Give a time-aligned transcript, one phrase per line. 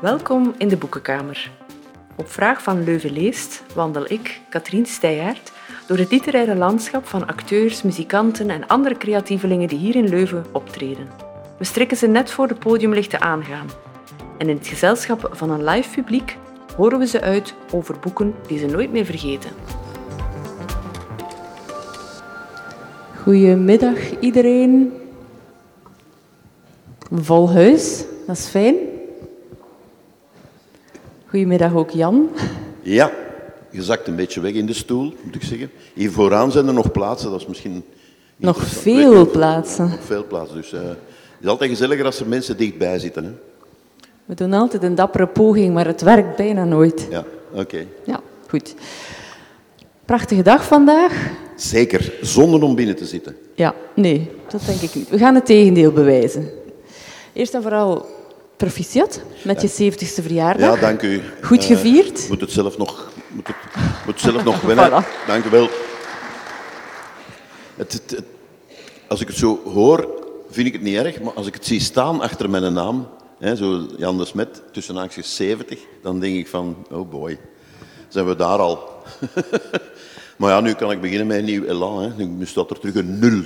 [0.00, 1.50] Welkom in de Boekenkamer.
[2.16, 5.52] Op vraag van Leuven leest wandel ik, Katrien Steyaert,
[5.86, 11.08] door het literaire landschap van acteurs, muzikanten en andere creatievelingen die hier in Leuven optreden.
[11.58, 13.66] We strikken ze net voor de podiumlichten aangaan.
[14.38, 16.36] En in het gezelschap van een live publiek
[16.76, 19.50] horen we ze uit over boeken die ze nooit meer vergeten.
[23.22, 24.92] Goedemiddag iedereen.
[27.12, 28.76] Vol huis, dat is fijn.
[31.26, 32.28] Goedemiddag ook Jan.
[32.82, 33.10] Ja,
[33.70, 35.70] je zakt een beetje weg in de stoel, moet ik zeggen.
[35.94, 37.84] Hier vooraan zijn er nog plaatsen, dat is misschien...
[38.36, 39.88] Nog veel plaatsen.
[39.88, 40.96] Nog veel plaatsen, dus uh, het
[41.40, 43.24] is altijd gezelliger als er mensen dichtbij zitten.
[43.24, 43.30] Hè?
[44.24, 47.06] We doen altijd een dappere poging, maar het werkt bijna nooit.
[47.10, 47.86] Ja, oké.
[48.04, 48.74] Ja, goed.
[50.04, 51.30] Prachtige dag vandaag.
[51.56, 53.36] Zeker, zonder om binnen te zitten.
[53.54, 55.08] Ja, nee, dat denk ik niet.
[55.08, 56.57] We gaan het tegendeel bewijzen.
[57.38, 58.06] Eerst en vooral
[58.56, 60.74] proficiat met je 70ste verjaardag.
[60.74, 61.22] Ja, dank u.
[61.42, 62.22] Goed gevierd.
[62.22, 63.56] Uh, moet het zelf nog, moet het,
[64.06, 64.90] moet zelf nog winnen.
[64.90, 65.26] voilà.
[65.26, 65.68] Dank u wel.
[67.76, 68.24] Het, het, het,
[69.08, 70.08] als ik het zo hoor,
[70.50, 73.08] vind ik het niet erg, maar als ik het zie staan achter mijn naam,
[73.38, 77.38] hè, zo Jan de Smet, tussen haakjes 70, dan denk ik van, oh boy,
[78.08, 79.02] zijn we daar al.
[80.38, 82.02] maar ja, nu kan ik beginnen met een nieuw elan.
[82.02, 82.24] Hè.
[82.24, 83.42] Nu staat er terug een nul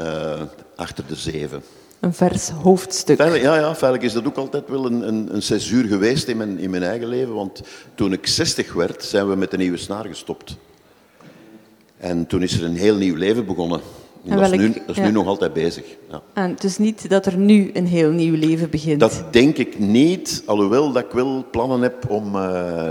[0.00, 0.42] uh,
[0.76, 1.62] achter de zeven.
[2.00, 3.18] Een vers hoofdstuk.
[3.18, 6.58] Ja, ja, feitelijk is dat ook altijd wel een, een, een césuur geweest in mijn,
[6.58, 7.34] in mijn eigen leven.
[7.34, 7.62] Want
[7.94, 10.56] toen ik 60 werd, zijn we met de nieuwe snaar gestopt.
[11.96, 13.80] En toen is er een heel nieuw leven begonnen.
[14.24, 15.04] En, en dat, welk, is, nu, dat is ja.
[15.04, 15.84] nu nog altijd bezig.
[16.10, 16.22] Ja.
[16.32, 19.00] En het is niet dat er nu een heel nieuw leven begint?
[19.00, 22.34] Dat denk ik niet, alhoewel dat ik wel plannen heb om...
[22.34, 22.90] Uh,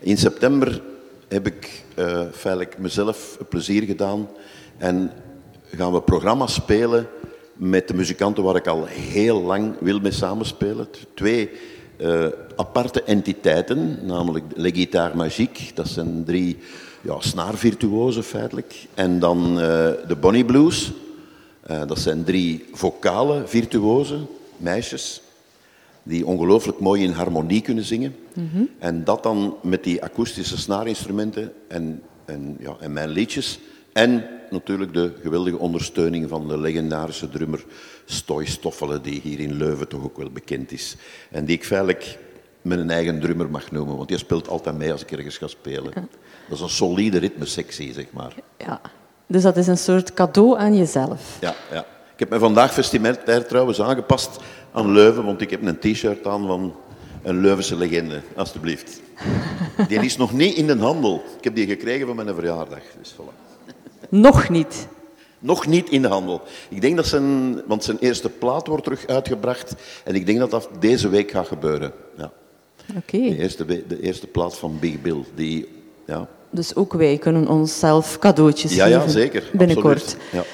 [0.00, 0.82] in september
[1.28, 4.28] heb ik uh, feitelijk mezelf een plezier gedaan.
[4.76, 5.10] En
[5.76, 7.08] gaan we programma's spelen
[7.54, 10.88] met de muzikanten waar ik al heel lang wil mee samenspelen.
[11.14, 11.50] Twee
[11.96, 16.58] uh, aparte entiteiten, namelijk Le Guitare Magique, dat zijn drie
[17.00, 18.86] ja, snaarvirtuozen feitelijk.
[18.94, 19.56] En dan uh,
[20.08, 20.92] de Bonnie Blues,
[21.70, 25.22] uh, dat zijn drie vocale virtuozen, meisjes,
[26.02, 28.16] die ongelooflijk mooi in harmonie kunnen zingen.
[28.34, 28.68] Mm -hmm.
[28.78, 33.58] En dat dan met die akoestische snaarinstrumenten en, en, ja, en mijn liedjes.
[33.94, 37.64] En natuurlijk de geweldige ondersteuning van de legendarische drummer
[38.04, 40.96] Stoy Stoffelen, die hier in Leuven toch ook wel bekend is.
[41.30, 42.18] En die ik feitelijk
[42.62, 45.92] mijn eigen drummer mag noemen, want die speelt altijd mee als ik ergens ga spelen.
[46.48, 48.34] Dat is een solide ritmesectie, zeg maar.
[48.58, 48.80] Ja,
[49.26, 51.36] dus dat is een soort cadeau aan jezelf.
[51.40, 51.80] Ja, ja.
[52.12, 54.38] Ik heb me vandaag vestimentair trouwens aangepast
[54.72, 56.74] aan Leuven, want ik heb een t-shirt aan van
[57.22, 59.00] een Leuvense legende, alstublieft.
[59.88, 61.22] Die is nog niet in de handel.
[61.38, 62.82] Ik heb die gekregen van mijn verjaardag.
[62.98, 63.53] Dus voilà.
[64.08, 64.86] Nog niet.
[65.38, 66.42] Nog niet in de handel.
[66.68, 70.50] Ik denk dat zijn, want zijn eerste plaat wordt terug uitgebracht en ik denk dat
[70.50, 71.92] dat deze week gaat gebeuren.
[72.16, 72.32] Ja.
[72.96, 73.16] Oké.
[73.16, 73.28] Okay.
[73.28, 75.24] De, eerste, de eerste plaat van Big Bill.
[75.34, 75.68] Die,
[76.06, 76.28] ja.
[76.50, 79.00] Dus ook wij kunnen onszelf cadeautjes ja, geven.
[79.00, 79.50] Ja, zeker.
[79.52, 80.16] Binnenkort.
[80.32, 80.44] Ja.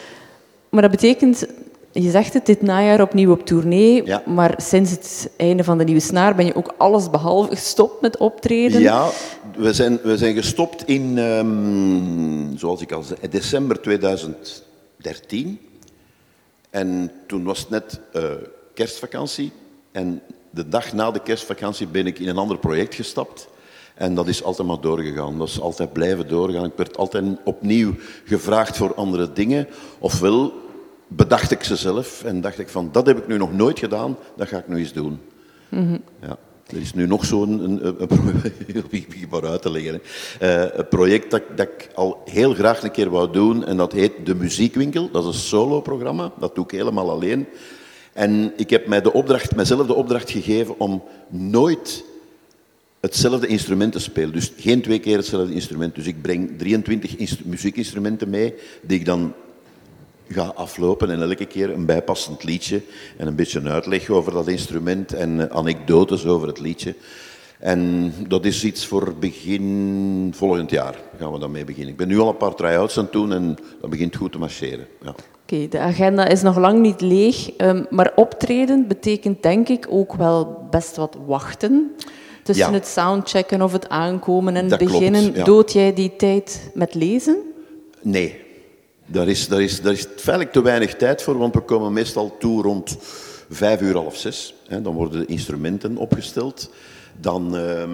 [0.68, 1.46] Maar dat betekent,
[1.92, 4.06] je zegt het, dit najaar opnieuw op tournee.
[4.06, 4.22] Ja.
[4.26, 8.16] Maar sinds het einde van de Nieuwe Snaar ben je ook alles behalve gestopt met
[8.16, 8.80] optreden.
[8.80, 9.08] Ja,
[9.56, 15.60] we zijn, we zijn gestopt in, um, zoals ik al zei, december 2013.
[16.70, 18.22] En toen was het net uh,
[18.74, 19.52] kerstvakantie.
[19.92, 23.48] En de dag na de kerstvakantie ben ik in een ander project gestapt.
[23.94, 25.38] En dat is altijd maar doorgegaan.
[25.38, 26.64] Dat is altijd blijven doorgaan.
[26.64, 29.66] Ik werd altijd opnieuw gevraagd voor andere dingen.
[29.98, 30.52] Ofwel
[31.12, 34.16] bedacht ik ze zelf en dacht ik van, dat heb ik nu nog nooit gedaan,
[34.36, 35.18] dat ga ik nu eens doen.
[35.68, 36.02] Mm -hmm.
[36.20, 36.38] ja.
[36.66, 40.00] Er is nu nog zo'n een, een, een, maar uit te leggen.
[40.42, 43.92] Uh, een project dat, dat ik al heel graag een keer wou doen en dat
[43.92, 45.10] heet De Muziekwinkel.
[45.10, 47.46] Dat is een solo-programma, dat doe ik helemaal alleen.
[48.12, 52.04] En ik heb mij de opdracht, mijzelf de opdracht gegeven om nooit
[53.00, 54.32] hetzelfde instrument te spelen.
[54.32, 55.94] Dus geen twee keer hetzelfde instrument.
[55.94, 59.34] Dus ik breng 23 muziekinstrumenten mee, die ik dan
[60.32, 62.82] ga aflopen en elke keer een bijpassend liedje
[63.16, 66.94] en een beetje een uitleg over dat instrument en anekdotes over het liedje.
[67.58, 71.90] En dat is iets voor begin volgend jaar gaan we daarmee beginnen.
[71.90, 74.38] Ik ben nu al een paar try-outs aan het doen en dat begint goed te
[74.38, 74.86] marcheren.
[75.02, 75.08] Ja.
[75.08, 75.20] Oké,
[75.54, 80.14] okay, de agenda is nog lang niet leeg, um, maar optreden betekent denk ik ook
[80.14, 81.94] wel best wat wachten.
[82.42, 82.72] Tussen Ja.
[82.72, 85.20] het soundchecken of het aankomen en Dat beginnen.
[85.22, 85.44] klopt, ja.
[85.44, 87.36] Dood jij die tijd met lezen?
[88.02, 88.40] Nee,
[89.10, 92.36] daar is, daar, is, daar is feitelijk te weinig tijd voor, want we komen meestal
[92.38, 92.96] toe rond
[93.50, 94.54] vijf uur, half zes.
[94.66, 96.70] Hè, dan worden de instrumenten opgesteld.
[97.20, 97.90] Dan, ehm,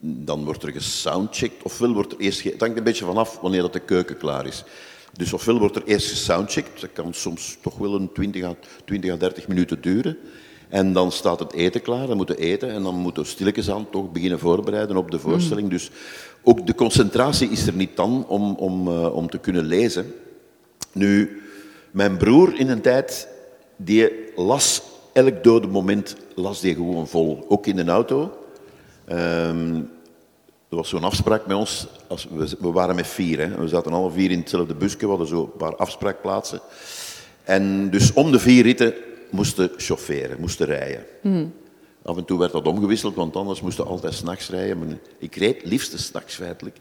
[0.00, 2.42] dan wordt er gesoundcheckt, ofwel wordt er eerst...
[2.42, 4.64] Het hangt een beetje vanaf wanneer dat de keuken klaar is.
[5.12, 8.54] Dus ofwel wordt er eerst gesoundcheckt, dat kan soms toch wel een 20 à,
[8.84, 10.16] 20 à 30 minuten duren.
[10.68, 13.70] En dan staat het eten klaar, dan moeten we eten en dan moeten we stilletjes
[13.70, 15.70] aan toch beginnen voorbereiden op de voorstelling.
[15.70, 15.90] Dus
[16.42, 20.14] ook de concentratie is er niet dan om, om, uh, om te kunnen lezen.
[20.92, 21.42] Nu,
[21.90, 23.28] mijn broer in een tijd,
[23.76, 24.82] die las
[25.12, 27.44] elk dode moment las die gewoon vol.
[27.48, 28.38] Ook in de auto.
[29.08, 29.90] Um,
[30.68, 31.86] er was zo'n afspraak met ons.
[32.08, 33.38] Als we, we, waren met vier.
[33.38, 33.56] Hè.
[33.56, 34.98] We zaten alle vier in hetzelfde busje.
[34.98, 36.60] We hadden zo een paar afspraakplaatsen.
[37.44, 38.94] En dus om de vier ritten
[39.30, 41.04] moesten chaufferen, moesten rijden.
[41.22, 41.52] Mm.
[42.02, 45.00] Af en toe werd dat omgewisseld, want anders moesten we altijd s'nachts rijden.
[45.18, 46.76] Ik reed liefst s'nachts feitelijk.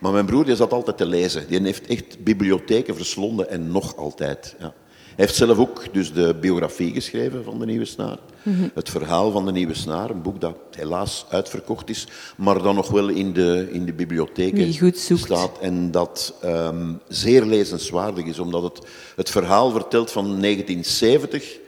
[0.00, 1.48] Maar mijn broer die zat altijd te lezen.
[1.48, 4.54] Die heeft echt bibliotheken verslonden en nog altijd.
[4.58, 4.74] Ja.
[5.14, 8.18] Hij heeft zelf ook dus de biografie geschreven van de Nieuwe Snaar.
[8.42, 12.06] Mm Het verhaal van de Nieuwe Snaar, een boek dat helaas uitverkocht is,
[12.36, 15.58] maar dan nog wel in de, in de bibliotheken staat.
[15.58, 21.58] En dat um, zeer lezenswaardig is, omdat het het verhaal vertelt van 1970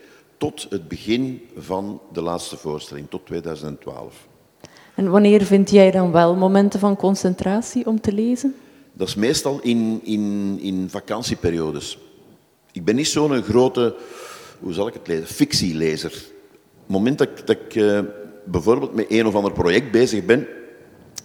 [0.44, 4.26] tot het begin van de laatste voorstelling, tot 2012.
[4.94, 8.54] En wanneer vind jij dan wel momenten van concentratie om te lezen?
[8.92, 11.98] Dat is meestal in, in, in vakantieperiodes.
[12.72, 13.96] Ik ben niet zo'n grote,
[14.60, 16.10] hoe zal ik het lezen, fictielezer.
[16.10, 18.00] Op het moment dat, dat ik uh,
[18.44, 20.46] bijvoorbeeld met een of ander project bezig ben,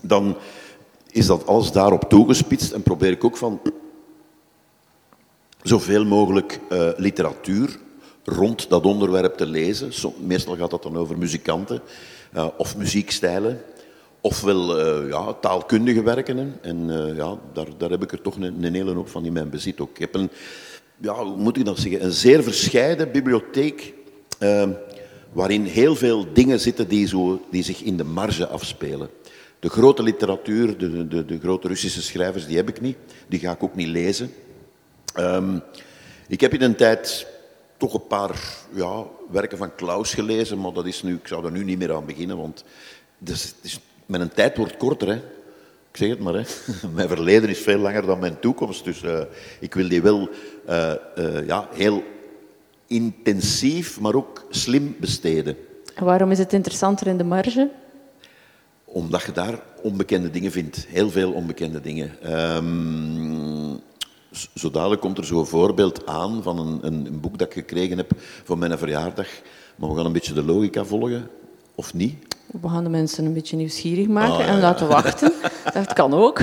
[0.01, 0.37] dan
[1.11, 3.61] is dat alles daarop toegespitst en probeer ik ook van
[5.61, 7.79] zoveel mogelijk uh, literatuur
[8.23, 9.91] rond dat onderwerp te lezen.
[10.19, 11.81] meestal gaat dat dan over muzikanten
[12.35, 13.61] uh, of muziekstijlen.
[14.21, 16.57] Ofwel uh, ja, taalkundige werken.
[16.61, 19.33] En uh, ja, daar, daar heb ik er toch een, een hele hoop van in
[19.33, 19.89] mijn bezit ook.
[19.89, 20.29] Ik heb een,
[20.97, 23.93] ja, moet ik dat zeggen, een zeer verscheiden bibliotheek.
[24.39, 24.69] Uh,
[25.31, 29.09] waarin heel veel dingen zitten die, zo, die zich in de marge afspelen.
[29.59, 32.97] De grote literatuur, de, de, de grote Russische schrijvers, die heb ik niet.
[33.27, 34.31] Die ga ik ook niet lezen.
[35.17, 35.61] Um,
[36.27, 37.27] ik heb in een tijd
[37.79, 38.39] toch een paar
[38.73, 41.93] ja, werken van Klaus gelezen, maar dat is nu, ik zou er nu niet meer
[41.93, 42.63] aan beginnen, want
[43.17, 45.07] dus, dus, mijn tijd wordt korter.
[45.07, 45.15] Hè.
[45.91, 46.43] Ik zeg het maar, hè.
[46.93, 49.19] mijn verleden is veel langer dan mijn toekomst, dus uh,
[49.59, 50.29] ik wil die wel
[50.69, 52.03] uh, uh, ja, heel
[52.87, 55.57] intensief, maar ook slim besteden.
[55.95, 57.69] En waarom is het interessanter in de marge?
[58.83, 62.33] Omdat je daar onbekende dingen vindt, heel veel onbekende dingen.
[62.55, 63.81] Um,
[64.55, 67.97] zo dadelijk komt er zo'n voorbeeld aan van een, een, een, boek dat ik gekregen
[67.97, 68.11] heb
[68.43, 69.27] voor mijn verjaardag.
[69.75, 71.29] Maar we gaan een beetje de logica volgen,
[71.75, 72.15] of niet?
[72.61, 75.33] We gaan de mensen een beetje nieuwsgierig maken ah, en laten wachten.
[75.73, 76.41] dat kan ook.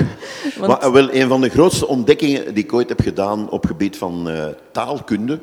[0.57, 0.81] Want...
[0.81, 4.29] Maar, wel, een van de grootste ontdekkingen die ik ooit heb gedaan op gebied van
[4.29, 5.39] uh, taalkunde,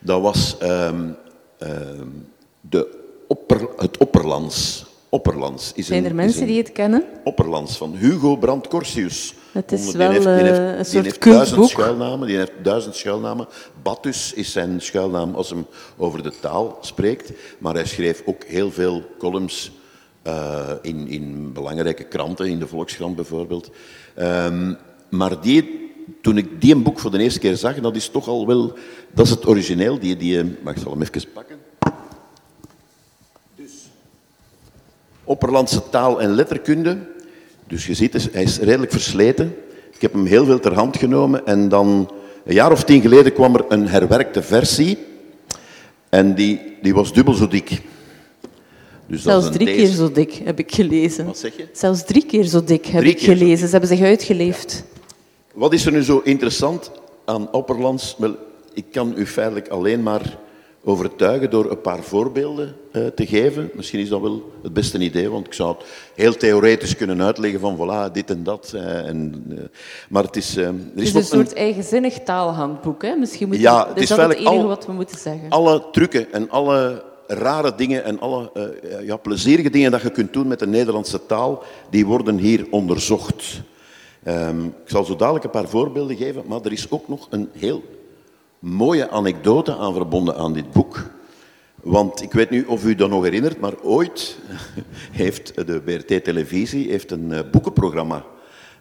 [0.00, 1.16] dat was um,
[1.58, 2.28] um,
[2.60, 4.84] de opper, het Opperlands.
[5.14, 7.04] Opperlands is Zijn er mensen die het kennen?
[7.24, 9.34] Opperlands van Hugo Brandt Corsius.
[9.52, 12.26] Het is wel heeft, heeft, een soort heeft duizend schuilnamen.
[12.26, 13.46] Die heeft duizend schuilnamen.
[13.82, 15.66] Batus is zijn schuilnaam als hem
[15.96, 17.32] over de taal spreekt.
[17.58, 19.72] Maar hij schreef ook heel veel columns
[20.26, 23.70] uh, in, in belangrijke kranten, in de Volkskrant bijvoorbeeld.
[24.18, 24.76] Um,
[25.08, 28.28] maar die, toen ik die een boek voor de eerste keer zag, dat is toch
[28.28, 28.72] al wel...
[29.14, 29.98] Dat is het origineel.
[29.98, 31.61] Die, die, mag ik zal hem even pakken.
[35.32, 36.98] Opperlandse taal en letterkunde
[37.72, 39.56] dus je ziet, hij is redelijk versleten.
[39.94, 42.10] Ik heb hem heel veel ter hand genomen en dan
[42.44, 44.98] een jaar of tien geleden kwam er een herwerkte versie
[46.08, 47.82] en die, die was dubbel zo dik.
[49.06, 51.26] Dus Zelfs drie keer zo dik heb ik gelezen.
[51.26, 51.68] Wat zeg je?
[51.72, 53.66] Zelfs drie keer zo dik heb ik gelezen.
[53.66, 54.84] Ze hebben zich uitgeleefd.
[55.54, 56.90] Wat is er nu zo interessant
[57.24, 58.14] aan Opperlands?
[58.18, 58.36] Wel,
[58.74, 60.38] ik kan u feitelijk alleen maar
[60.84, 63.70] overtuigen door een paar voorbeelden uh, te geven.
[63.74, 67.60] Misschien is dat wel het beste idee, want ik zou het heel theoretisch kunnen uitleggen
[67.60, 68.72] van voilà, dit en dat.
[68.74, 69.58] Uh, en, uh,
[70.08, 70.56] maar het is...
[70.56, 71.56] er is, is een soort een...
[71.56, 73.14] eigenzinnig taalhandboek, hè?
[73.14, 75.48] Misschien moet ja, het is dat het enige al, wat we moeten zeggen.
[75.48, 78.50] Alle trucken en alle rare dingen en alle
[79.04, 83.60] ja, plezierige dingen dat je kunt doen met de Nederlandse taal, die worden hier onderzocht.
[84.28, 87.48] Um, ik zal zo dadelijk een paar voorbeelden geven, maar er is ook nog een
[87.52, 87.82] heel
[88.62, 91.10] mooie anekdote aan verbonden aan dit boek.
[91.74, 94.38] Want ik weet niet of u dat nog herinnert, maar ooit
[95.22, 98.24] heeft de BRT-televisie heeft een eh, boekenprogramma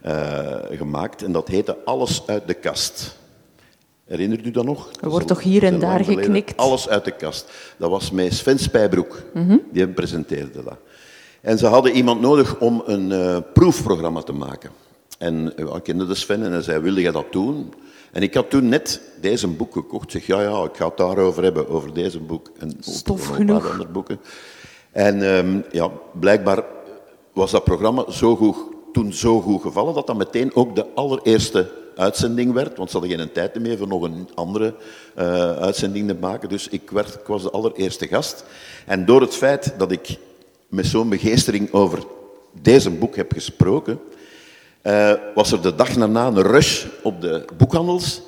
[0.06, 3.18] uh, gemaakt en dat heette Alles uit de kast.
[4.06, 4.90] Herinnert u dat nog?
[5.02, 6.58] Er wordt toch hier en daar geknikt?
[6.58, 7.52] Alles uit de kast.
[7.78, 9.62] Dat was met Sven Spijbroek, mm -hmm.
[9.72, 10.78] die presenteerde dat.
[11.42, 14.72] En ze hadden iemand nodig om een uh, proefprogramma te maken.
[15.18, 17.74] En uh, ik kende de Sven en hij zei, wilde jij dat doen?
[18.12, 20.12] En ik had toen net deze boek gekocht.
[20.12, 22.52] Zeg, ja, ja, ik ga het daarover hebben, over deze boek.
[22.58, 23.40] En Stof genoeg.
[23.40, 24.20] een paar andere boeken.
[24.92, 26.64] En um, ja, blijkbaar
[27.34, 28.56] was dat programma zo goed,
[28.94, 33.18] toen zo goed gevallen, dat dat meteen ook de allereerste uitzending werd, want ze hadden
[33.18, 34.76] geen tijd meer voor nog een andere
[35.18, 36.50] uh, uitzending te maken.
[36.50, 38.44] Dus ik, werd, ik was de allereerste gast.
[38.86, 40.18] En door het feit dat ik
[40.68, 42.04] met zo'n begeestering over
[42.62, 44.00] deze boek heb gesproken,
[44.84, 48.22] uh, was er de dag daarna een rush op de boekhandels.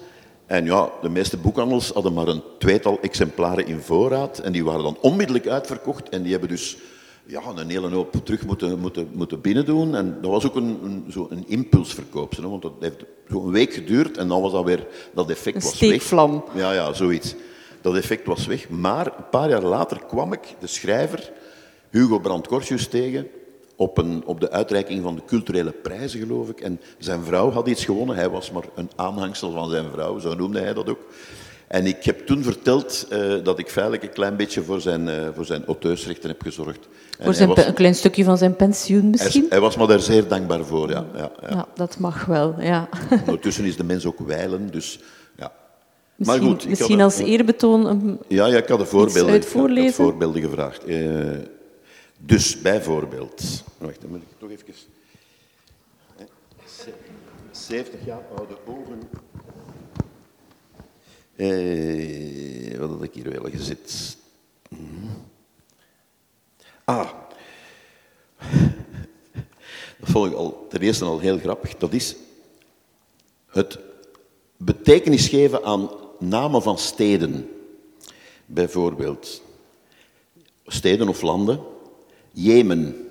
[0.45, 4.39] En ja, de meeste boekhandels hadden maar een tweetal exemplaren in voorraad.
[4.39, 6.09] En die waren dan onmiddellijk uitverkocht.
[6.09, 6.77] En die hebben dus
[7.25, 9.95] ja, een hele hoop terug moeten, moeten, moeten binnendoen.
[9.95, 12.35] En dat was ook een, een, zo een impulsverkoop.
[12.35, 15.75] Want dat heeft zo'n week geduurd en dan was dat weer, dat effect een was
[15.75, 16.43] steekvlam.
[16.45, 16.61] weg.
[16.63, 17.35] Ja, ja, zoiets.
[17.81, 18.69] Dat effect was weg.
[18.69, 21.31] Maar een paar jaar later kwam ik de schrijver
[21.89, 23.27] Hugo Brandt-Korsius tegen
[23.75, 26.61] op, een, op de uitreiking van de culturele prijzen, geloof ik.
[26.61, 28.15] En zijn vrouw had iets gewonnen.
[28.15, 30.99] Hij was maar een aanhangsel van zijn vrouw, zo noemde hij dat ook.
[31.67, 35.13] En ik heb toen verteld uh, dat ik feitelijk een klein beetje voor zijn, uh,
[35.35, 36.87] voor zijn auteursrechten heb gezorgd.
[37.21, 39.41] voor zijn was, een klein stukje van zijn pensioen misschien?
[39.41, 41.05] Hij, hij, was me daar zeer dankbaar voor, ja.
[41.15, 41.49] ja, ja.
[41.49, 42.89] ja dat mag wel, ja.
[43.25, 44.99] Ondertussen is de mens ook wijlen, dus
[45.37, 45.51] ja.
[46.15, 49.43] Misschien, maar goed, misschien had, als eerbetoon een, ja, ja, ik had de voorbeelden, ik
[49.53, 50.89] had voorbeelden gevraagd.
[50.89, 51.31] Uh,
[52.25, 53.63] dus bijvoorbeeld...
[53.77, 54.73] Wacht, dan moet ik toch even...
[57.51, 59.09] 70 jaar oude ogen
[61.35, 64.17] eh, wat had ik hier wel gezet?
[64.69, 65.07] Mhm.
[66.83, 67.11] Ah.
[69.99, 71.77] Dat vond ik al, ten eerste al heel grappig.
[71.77, 72.15] Dat is
[73.47, 73.79] het
[74.57, 75.89] betekenis geven aan
[76.19, 77.49] namen van steden.
[78.45, 79.41] Bijvoorbeeld
[80.65, 81.72] steden of landen.
[82.33, 83.09] Jemen.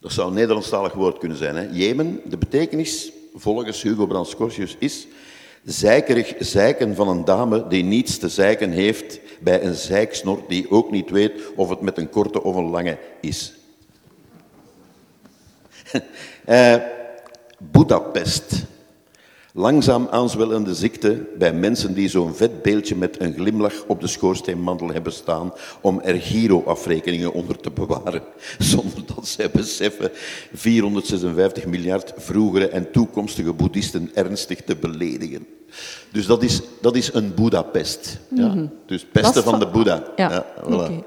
[0.00, 1.56] Dat zou een Nederlandstalig woord kunnen zijn.
[1.56, 1.68] Hè?
[1.70, 5.06] Jemen, de betekenis volgens Hugo Brands Corsius is
[5.64, 10.90] Zeikerig zeiken van een dame die niets te zeiken heeft bij een zeiksnor die ook
[10.90, 13.54] niet weet of het met een korte of een lange is.
[16.48, 16.76] uh,
[17.58, 18.64] Budapest.
[19.54, 24.88] Langzaam aanzwellende ziekte bij mensen die zo'n vet beeldje met een glimlach op de schoorsteenmantel
[24.88, 28.22] hebben staan om er giro-afrekeningen onder te bewaren,
[28.72, 30.10] zonder dat zij beseffen
[30.54, 35.46] 456 miljard vroegere en toekomstige boeddhisten ernstig te beledigen.
[36.12, 38.18] Dus dat is, dat is een Budapest.
[38.34, 38.46] Ja?
[38.46, 38.72] Mm -hmm.
[38.86, 40.04] Dus pesten van de Boeddha.
[40.16, 40.72] Ja, ja voilà.
[40.72, 41.04] okay.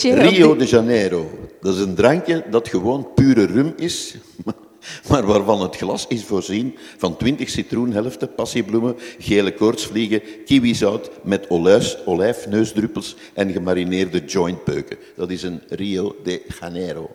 [0.30, 1.47] Rio de Janeiro.
[1.68, 4.14] Dat is een drankje dat gewoon pure rum is,
[5.08, 11.96] maar waarvan het glas is voorzien van 20 citroenhelften, passiebloemen, gele koortsvliegen, kiwizout met olijf,
[12.04, 14.96] olijfneusdruppels en gemarineerde jointpeuken.
[15.16, 17.10] Dat is een Rio de Janeiro.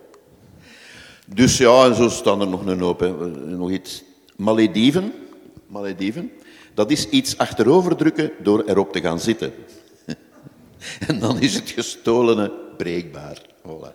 [1.25, 2.99] Dus ja, en zo staan er nog een hoop.
[2.99, 3.27] Hè.
[3.55, 4.03] Nog iets.
[4.35, 5.13] Malediven.
[5.67, 6.31] Malediven.
[6.73, 9.53] Dat is iets achteroverdrukken door erop te gaan zitten.
[11.07, 13.51] en dan is het gestolene breekbaar.
[13.63, 13.93] Voilà.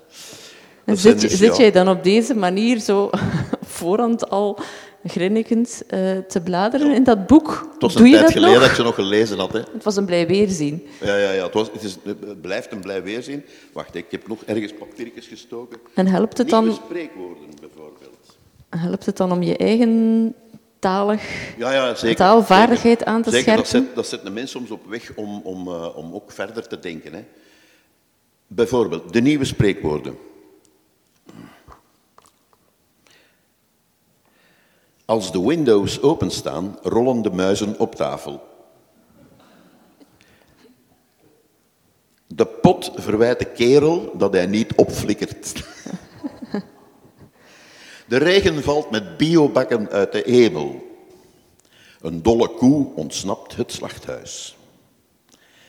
[0.97, 3.11] Zit, dus, zit jij dan op deze manier zo
[3.79, 4.59] voorhand al
[5.05, 7.69] grinnikend uh, te bladeren in dat boek?
[7.73, 8.67] Het was een Doe tijd geleden nog?
[8.67, 9.53] dat ze nog gelezen had.
[9.53, 9.59] Hè.
[9.59, 10.87] Het was een blij weerzien.
[11.01, 13.45] Ja, ja, ja het, was, het, is, het blijft een blij weerzien.
[13.73, 15.79] Wacht, ik heb nog ergens papiertjes gestoken.
[15.95, 16.65] En helpt het dan...
[16.65, 18.37] Nieuwe spreekwoorden, bijvoorbeeld.
[18.69, 20.35] Helpt het dan om je eigen
[20.79, 21.23] talig,
[21.57, 23.65] ja, ja, zeker, taalvaardigheid aan te zeker, scherpen?
[23.65, 26.69] Dat zet, dat zet de mens soms op weg om, om, uh, om ook verder
[26.69, 27.13] te denken.
[27.13, 27.25] Hè.
[28.47, 30.17] Bijvoorbeeld, de nieuwe spreekwoorden.
[35.09, 38.47] Als de windows openstaan, rollen de muizen op tafel.
[42.27, 45.53] De pot verwijt de kerel dat hij niet opflikkert.
[48.09, 50.83] De regen valt met biobakken uit de hemel.
[52.01, 54.57] Een dolle koe ontsnapt het slachthuis.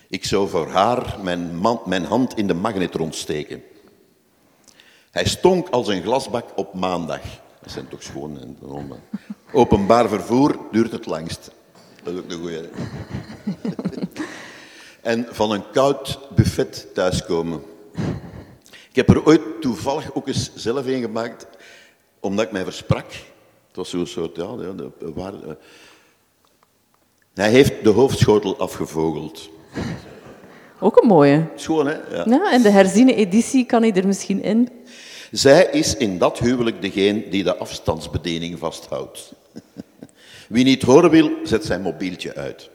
[0.09, 3.63] Ik zou voor haar mijn, mijn hand in de magnetron steken.
[5.11, 7.21] Hij stonk als een glasbak op maandag.
[7.61, 8.41] Dat zijn toch schoon.
[8.41, 8.57] En
[9.51, 11.51] openbaar vervoer duurt het langst.
[12.03, 12.69] Dat is ook een goeie.
[15.01, 17.61] en van een koud buffet thuiskomen.
[18.89, 21.47] Ik heb er ooit toevallig ook eens zelf een gemaakt,
[22.19, 23.11] omdat ik mij versprak.
[23.67, 25.51] Het was zo'n soort, ja, de, waar, uh.
[27.33, 29.49] Hij heeft de hoofdschotel afgevogeld.
[30.79, 31.47] Ook een mooie.
[31.55, 31.93] Schoon, hè?
[31.93, 32.23] Ja.
[32.25, 34.69] ja en de herziene editie kan hij er misschien in.
[35.31, 39.33] Zij is in dat huwelijk degene die de afstandsbediening vasthoudt.
[40.49, 42.69] Wie niet horen wil, zet zijn mobieltje uit.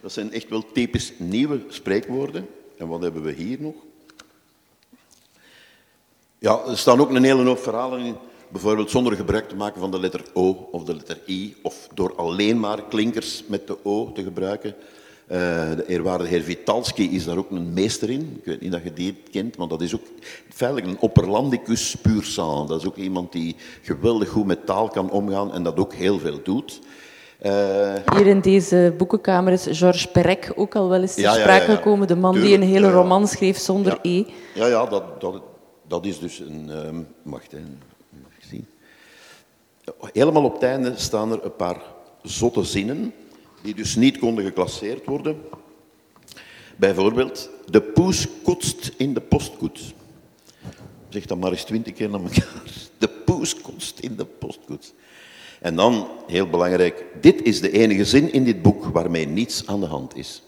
[0.00, 2.48] Dat zijn echt wel typisch nieuwe spreekwoorden.
[2.76, 3.74] En wat hebben we hier nog?
[6.38, 8.16] Ja, er staan ook een hele hoop verhalen in.
[8.48, 12.16] Bijvoorbeeld zonder gebruik te maken van de letter O of de letter I, of door
[12.16, 14.74] alleen maar klinkers met de O te gebruiken.
[15.32, 15.36] Uh,
[15.76, 18.36] de eerwaarde heer Vitalski is daar ook een meester in.
[18.38, 20.06] Ik weet niet dat je die kent, maar dat is ook
[20.48, 22.68] feitelijk een opperlandicus puur sang.
[22.68, 26.18] Dat is ook iemand die geweldig goed met taal kan omgaan en dat ook heel
[26.18, 26.80] veel doet.
[27.42, 32.06] Uh, Hier in deze boekenkamer is Georges Perec ook al wel eens ter sprake gekomen.
[32.06, 34.24] De man die een hele roman schreef zonder E.
[34.54, 35.42] Ja, ja dat, dat,
[35.88, 36.70] dat is dus een...
[36.86, 37.54] Um, wacht,
[38.40, 38.66] zien.
[40.12, 41.82] Helemaal op het einde staan er een paar
[42.22, 43.12] zotte zinnen
[43.62, 45.40] die dus niet konden geclasseerd worden.
[46.76, 49.94] Bijvoorbeeld, de poes kotst in de postkoets.
[51.08, 52.62] Zeg dat maar eens twintig keer naar elkaar.
[52.98, 54.92] De poes kotst in de postkoets.
[55.60, 59.80] En dan, heel belangrijk, dit is de enige zin in dit boek waarmee niets aan
[59.80, 60.42] de hand is.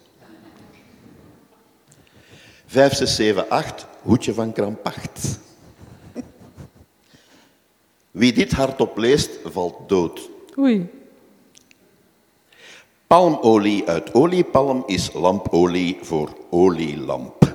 [2.66, 5.38] 5, 6, 7, 8, hoedje van krampacht.
[8.10, 10.28] Wie dit hardop leest, valt dood.
[10.58, 10.99] Oei.
[13.10, 17.54] Palmolie uit oliepalm is lampolie voor olielamp.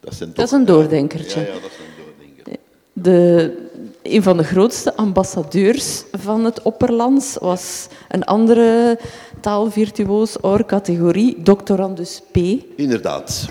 [0.00, 1.40] Dat, zijn dat is een doordenkertje.
[1.40, 2.56] Ja, ja, dat is een doordenker.
[2.92, 3.68] De,
[4.02, 8.98] een van de grootste ambassadeurs van het Opperlands was een andere
[9.40, 12.36] taalvirtuoos, or categorie, doctorandus P.
[12.76, 13.48] Inderdaad.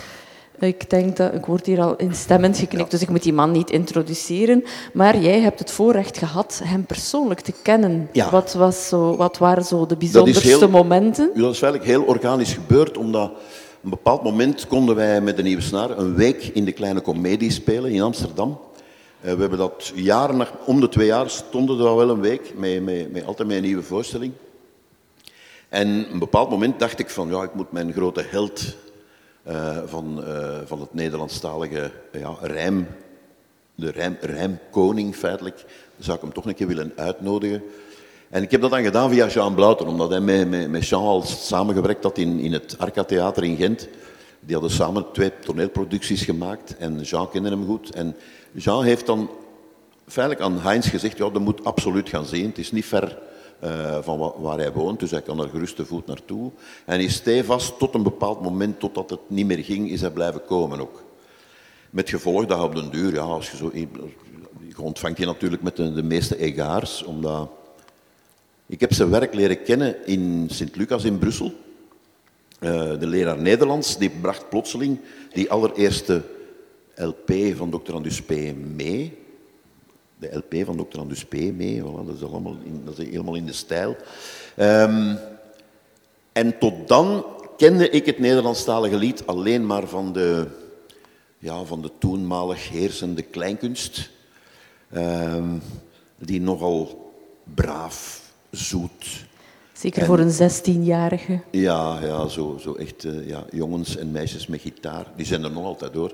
[0.62, 3.70] Ik denk dat, ik word hier al instemmend geknikt, dus ik moet die man niet
[3.70, 4.63] introduceren.
[4.94, 8.10] Maar jij hebt het voorrecht gehad hem persoonlijk te kennen.
[8.12, 8.30] Ja.
[8.30, 11.32] Wat, was zo, wat waren zo de bijzonderste momenten?
[11.36, 15.44] Dat is eigenlijk heel organisch gebeurd, omdat op een bepaald moment konden wij met de
[15.44, 18.60] Nieuwe Snaar een week in de Kleine Comedie spelen in Amsterdam.
[19.22, 22.53] Eh, we hebben dat jaren, om de twee jaar stonden er al wel een week,
[22.56, 24.34] met, met, met altijd met een nieuwe voorstelling.
[25.70, 28.75] En op een bepaald moment dacht ik van, ja, ik moet mijn grote held
[29.48, 32.88] uh, van, uh, van het Nederlandstalige ja, rijm,
[33.75, 35.65] de rijm, rijmkoning feitelijk,
[36.00, 37.63] zou ik hem toch een keer willen uitnodigen.
[38.29, 41.03] En ik heb dat dan gedaan via Jean Blauten, omdat hij met, met, met Jean
[41.03, 43.88] al samengewerkt had in, in het Arca Theater in Gent.
[44.39, 47.95] Die hadden samen twee toneelproducties gemaakt en Jean kende hem goed.
[47.95, 48.15] En
[48.51, 49.29] Jean heeft dan
[50.07, 52.45] feitelijk aan Heinz gezegd, ja, dat moet absoluut gaan zien.
[52.45, 53.17] Het is niet ver
[53.63, 56.51] uh, van waar hij woont, dus hij kan er gerust te voet naartoe.
[56.86, 60.46] En is stevast tot een bepaald moment, totdat het niet meer ging, is hij blijven
[60.46, 61.03] komen ook.
[61.90, 63.72] Met gevolg dat op den duur, ja, als je zo...
[63.74, 67.50] Je ontvangt je natuurlijk met de, de meeste egaars, omdat...
[68.66, 71.53] Ik heb zijn werk leren kennen in Sint-Lucas in Brussel.
[72.59, 75.00] Uh, de leraar Nederlands, die bracht plotseling
[75.33, 76.22] die allereerste
[76.96, 77.94] LP van Dr.
[77.94, 78.31] Andus P.
[78.75, 79.18] mee.
[80.22, 81.00] De LP van Dr.
[81.00, 81.34] Andus P.
[81.34, 83.96] mee, voilà, dat, is allemaal in, dat is helemaal in de stijl.
[84.57, 85.18] Um,
[86.31, 87.25] en tot dan
[87.57, 90.48] kende ik het Nederlandstalige lied alleen maar van de,
[91.38, 94.10] ja, van de toenmalig heersende kleinkunst.
[94.96, 95.62] Um,
[96.18, 97.12] die nogal
[97.44, 99.25] braaf, zoet,
[99.81, 101.40] Zeker voor een 16-jarige.
[101.51, 105.05] Ja, ja, zo, zo echt uh, ja, jongens en meisjes met gitaar.
[105.16, 106.14] Die zijn er nog altijd door.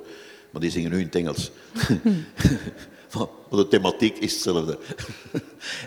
[0.51, 1.51] Maar die zingen nu in het Engels.
[3.13, 4.77] maar de thematiek is hetzelfde.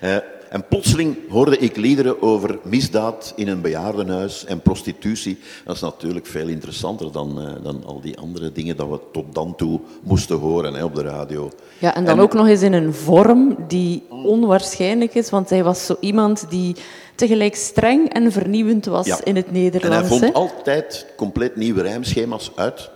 [0.02, 0.14] uh,
[0.50, 5.38] en plotseling hoorde ik liederen over misdaad in een bejaardenhuis en prostitutie.
[5.64, 9.34] Dat is natuurlijk veel interessanter dan, uh, dan al die andere dingen dat we tot
[9.34, 11.50] dan toe moesten horen hè, op de radio.
[11.78, 12.22] Ja, en dan en...
[12.22, 16.76] ook nog eens in een vorm die onwaarschijnlijk is, want hij was zo iemand die
[17.14, 19.24] tegelijk streng en vernieuwend was ja.
[19.24, 19.96] in het Nederlands.
[19.96, 22.90] En hij vond altijd compleet nieuwe rijmschema's uit.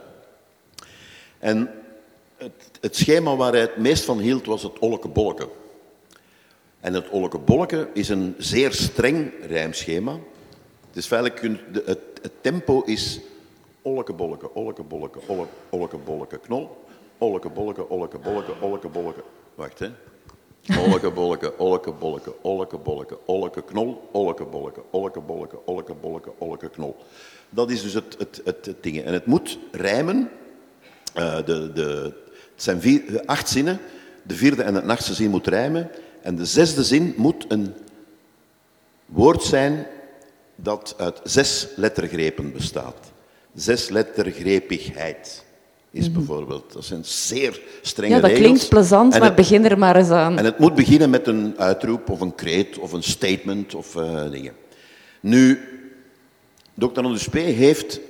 [1.39, 1.71] En
[2.85, 5.49] het, schema waar hij het meest van hield was het olleke-bolleke.
[6.81, 10.19] En het olleke-bolleke is een zeer streng rijmschema.
[10.93, 13.21] Is feitelijk, het, het tempo is
[13.83, 15.19] olleke-bolleke, olleke-bolleke,
[15.71, 16.77] olleke-bolleke, knol,
[17.19, 19.23] olleke-bolleke, olleke-bolleke, olleke-bolleke.
[19.55, 19.89] Wacht, hè.
[20.79, 26.69] Olleke, bolleke, olleke, bolleke, olleke, bolleke, olleke, knol, olleke, bolleke, olleke, bolleke, olleke, bolleke, olleke,
[26.69, 26.97] knol.
[27.51, 29.03] Dat is dus het, het, het, ding.
[29.03, 30.31] En het moet rijmen
[31.17, 32.13] uh, de, de,
[32.55, 33.79] het zijn vier, acht zinnen.
[34.23, 35.91] De vierde en de achtste zin moet rijmen.
[36.23, 37.75] En de zesde zin moet een
[39.07, 39.87] woord zijn
[40.57, 42.97] dat uit zes lettergrepen bestaat.
[43.55, 45.45] Zeslettergrepigheid
[45.91, 46.19] is mhm.
[46.19, 46.73] bijvoorbeeld.
[46.73, 48.31] Dat zijn zeer strenge regels.
[48.31, 50.39] Ja, dat klinkt plezant, maar begin er maar eens aan.
[50.39, 54.31] En het moet beginnen met een uitroep of een kreet of een statement of uh,
[54.31, 54.53] dingen.
[55.21, 55.61] Nu,
[56.75, 57.01] Dr.
[57.01, 57.35] Anders P.
[57.35, 58.01] heeft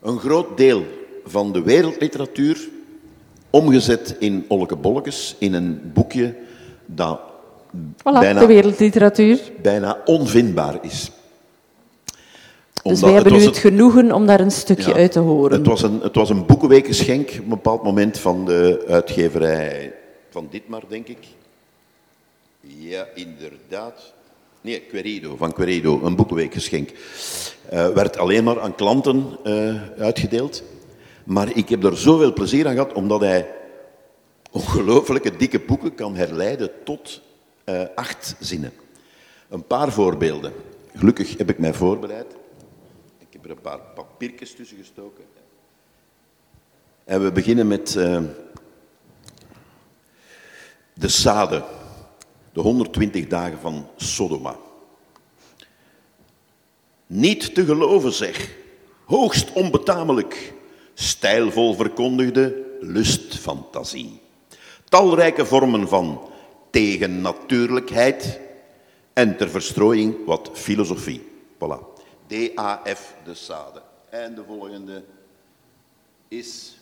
[0.00, 0.86] een groot deel
[1.24, 2.68] van de wereldliteratuur
[3.50, 4.46] omgezet in
[4.80, 6.34] Bollekes in een boekje
[6.86, 7.20] dat
[7.76, 9.40] voilà, bijna, de wereldliteratuur.
[9.62, 11.10] bijna onvindbaar is.
[12.82, 15.58] dus wij hebben nu het, genoegen om daar een stukje uit te horen.
[15.58, 19.94] Het was een, het was een boekenweekgeschenk op een bepaald moment van de uitgeverij
[20.30, 21.18] van Ditmar, denk ik.
[22.60, 24.12] Ja, inderdaad.
[24.60, 26.90] Nee, Querido, van Querido, een boekenweekgeschenk.
[27.72, 30.62] Uh, werd alleen maar aan klanten uh, uitgedeeld.
[31.28, 33.54] Maar ik heb er zoveel plezier aan gehad, omdat hij
[34.50, 37.22] ongelooflijke dikke boeken kan herleiden tot
[37.64, 38.72] uh, acht zinnen.
[39.48, 40.52] Een paar voorbeelden.
[40.94, 42.26] Gelukkig heb ik mij voorbereid.
[43.18, 45.24] Ik heb er een paar papiertjes tussen gestoken.
[47.04, 48.20] En we beginnen met uh,
[50.94, 51.64] de Sade,
[52.52, 54.56] de 120 dagen van Sodoma.
[57.06, 58.56] Niet te geloven, zeg.
[59.04, 60.56] Hoogst onbetamelijk.
[60.98, 64.20] Stijlvol verkondigde lustfantasie.
[64.88, 66.30] Talrijke vormen van
[66.70, 68.40] tegennatuurlijkheid
[69.12, 71.22] en ter verstrooiing wat filosofie.
[71.54, 71.78] Voilà.
[72.26, 73.82] DAF de Sade.
[74.10, 75.04] En de volgende
[76.28, 76.78] is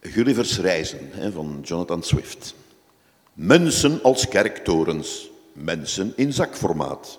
[0.00, 2.54] Gulliver's Reizen van Jonathan Swift.
[3.32, 7.18] Mensen als kerktorens, mensen in zakformaat.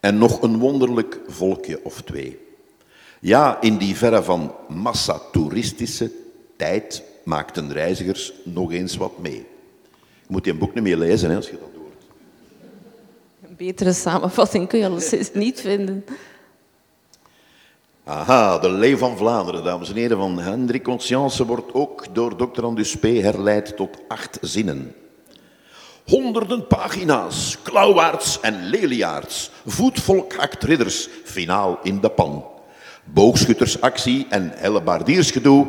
[0.00, 2.46] En nog een wonderlijk volkje of twee.
[3.20, 6.10] Ja, in die verre van massatoeristische
[6.56, 9.46] tijd maakten reizigers nog eens wat mee.
[9.92, 12.04] Je moet die boek niet meer lezen hè, als je dat hoort.
[13.48, 16.04] Een betere samenvatting kun je alleszins niet vinden.
[18.04, 22.64] Aha, de Leeuw van Vlaanderen, dames en heren, van Hendrik Conscience wordt ook door Dr.
[22.64, 23.02] Andus P.
[23.02, 24.94] herleid tot acht zinnen.
[26.06, 32.44] Honderden pagina's, klauwaards en leliaards, voetvolk hakt ridders, finaal in de pan.
[33.12, 35.66] Boogschuttersactie en hellebaardiersgedoe.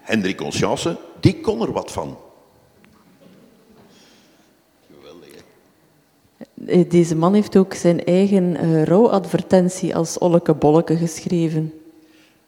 [0.00, 2.16] Hendrik Conscience, die kon er wat van.
[6.66, 11.72] Eh, deze man heeft ook zijn eigen uh, rouwadvertentie als Olleke Bolleke geschreven.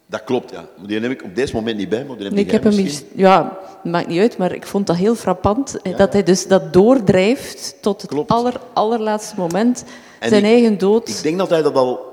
[0.07, 0.69] Dat klopt, ja.
[0.87, 2.73] Die neem ik op deze moment niet bij, maar die heb nee, ik heb hem
[2.73, 5.83] hier, Ja, maakt niet uit, maar ik vond dat heel frappant.
[5.83, 9.85] Eh, dat hij dus dat doordrijft tot het aller, allerlaatste moment.
[10.21, 11.09] zijn eigen dood.
[11.09, 12.10] Ik denk dat hij dat al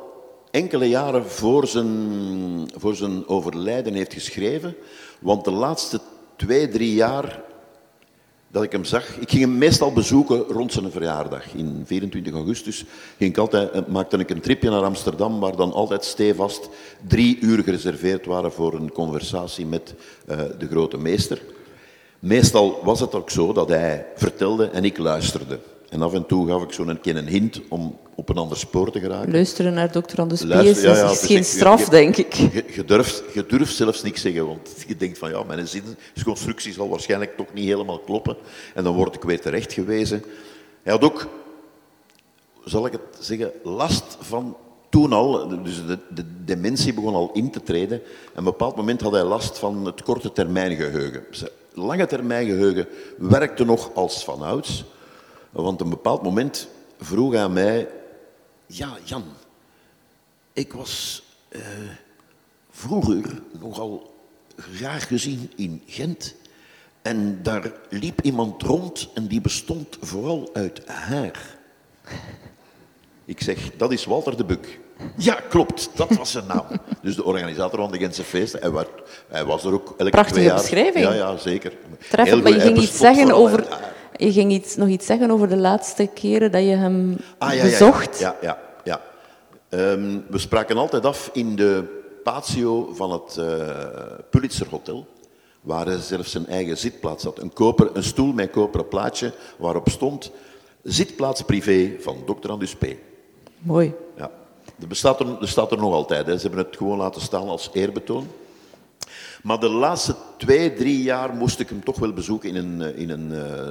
[0.51, 4.75] enkele jaren voor zijn, voor zijn overlijden heeft geschreven.
[5.19, 5.99] Want de laatste
[6.35, 7.45] twee, drie jaar
[8.51, 9.17] dat ik hem zag.
[9.17, 11.53] Ik ging hem meestal bezoeken rond zijn verjaardag.
[11.53, 12.85] In 24 augustus
[13.17, 16.69] ging ik altijd, eh, maakte ik een tripje naar Amsterdam, waar dan altijd stevast
[17.07, 19.93] drie uur gereserveerd waren voor een conversatie met
[20.29, 21.41] uh, de grote meester.
[22.19, 25.59] Meestal was het ook zo dat hij vertelde en ik luisterde.
[25.89, 28.99] En af en toe gaf ik zo'n een hint om op een ander spoor te
[28.99, 29.31] geraken.
[29.31, 30.51] Luisteren naar dokter Anders P.
[30.51, 32.33] is, ja, ja, is geen straf, je, denk ik.
[32.33, 36.73] Je, je, durft, je durft zelfs niks zeggen, want je denkt van ja, mijn zinsconstructie
[36.73, 38.35] zal waarschijnlijk toch niet helemaal kloppen.
[38.73, 40.23] En dan word ik weer terecht gewezen.
[40.83, 41.27] Hij had ook,
[42.65, 44.57] zal ik het zeggen, last van
[44.89, 48.01] toen al, dus de, de dementie begon al in te treden.
[48.01, 51.23] En op een bepaald moment had hij last van het korte termijn geheugen.
[51.73, 54.85] Lange termijn geheugen werkte nog als vanouds.
[55.63, 56.67] Want een bepaald moment
[56.99, 57.87] vroeg hij mij
[58.67, 59.23] ja, Jan,
[60.53, 61.61] ik was uh,
[62.69, 64.13] vroeger nogal
[64.55, 66.35] graag gezien in Gent.
[67.01, 71.57] En daar liep iemand rond en die bestond vooral uit haar.
[73.25, 74.79] Ik zeg, dat is Walter de Buk.
[75.15, 76.65] Ja, klopt, dat was zijn naam.
[77.01, 78.59] Dus de organisator van de Gentse feesten.
[78.59, 78.85] Hij was,
[79.27, 80.57] hij was er ook elke Prachtige twee jaar.
[80.57, 81.05] beschrijving.
[81.05, 81.73] Ja, ja, zeker.
[82.09, 83.67] Treffend, maar je ging iets zeggen over...
[84.17, 87.63] Je ging iets, nog iets zeggen over de laatste keren dat je hem ah, ja,
[87.63, 88.19] bezocht.
[88.19, 89.01] Ja, ja, ja.
[89.69, 89.91] ja.
[89.91, 91.83] Um, we spraken altijd af in de
[92.23, 93.45] patio van het uh,
[94.29, 95.07] Pulitzer Hotel,
[95.61, 97.39] waar hij zelfs zijn eigen zitplaats had.
[97.39, 100.31] Een, koper, een stoel met een koperen plaatje waarop stond
[100.83, 102.49] zitplaats privé van Dr.
[102.51, 102.85] Andus P.
[103.57, 103.93] Mooi.
[104.17, 104.31] Ja.
[104.75, 106.25] Dat bestaat er, dat staat er nog altijd.
[106.25, 106.37] Hè.
[106.37, 108.27] Ze hebben het gewoon laten staan als eerbetoon.
[109.43, 113.01] Maar de laatste twee, drie jaar moest ik hem toch wel bezoeken in een, eh,
[113.01, 113.67] in een uh,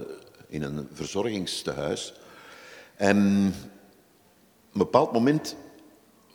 [0.49, 2.15] in een verzorgingstehuis.
[2.97, 3.17] En
[4.67, 5.57] op een bepaald moment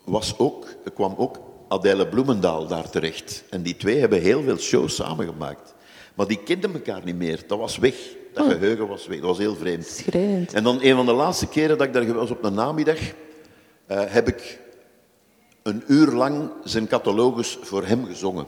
[0.04, 3.44] was ook, kwam ook Adèle Bloemendaal daar terecht.
[3.50, 5.74] En die twee hebben heel veel shows samengemaakt.
[6.16, 7.44] Maar die kenden elkaar niet meer.
[7.48, 7.96] Dat was weg.
[8.34, 8.52] Dat oh.
[8.52, 9.18] geheugen was weg.
[9.18, 9.86] Dat was heel vreemd.
[9.86, 10.54] Schrijnend.
[10.54, 13.12] En dan een van de laatste keren dat ik daar was op een namiddag, uh,
[13.88, 14.60] heb ik
[15.64, 18.48] een uur lang zijn catalogus voor hem gezongen.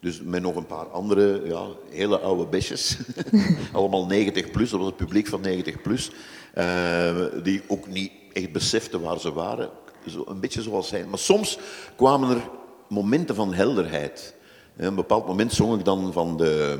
[0.00, 2.98] Dus met nog een paar andere ja, hele oude besjes.
[3.72, 6.10] Allemaal 90 plus, dat was het publiek van 90 plus.
[6.58, 9.70] Uh, die ook niet echt beseften waar ze waren.
[10.06, 11.04] Zo, een beetje zoals hij.
[11.04, 11.58] Maar soms
[11.96, 12.42] kwamen er
[12.88, 14.34] momenten van helderheid.
[14.76, 16.78] Op een bepaald moment zong ik dan van de,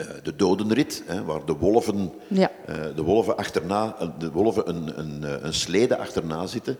[0.00, 2.50] uh, de dodenrit, hè, waar de wolven, ja.
[2.94, 6.78] de wolven, achterna, de wolven een, een, een slede achterna zitten.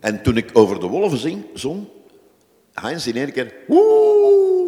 [0.00, 1.86] En toen ik over de wolven zing, zong,
[2.72, 3.54] Heinz in één keer...
[3.66, 4.63] Woe!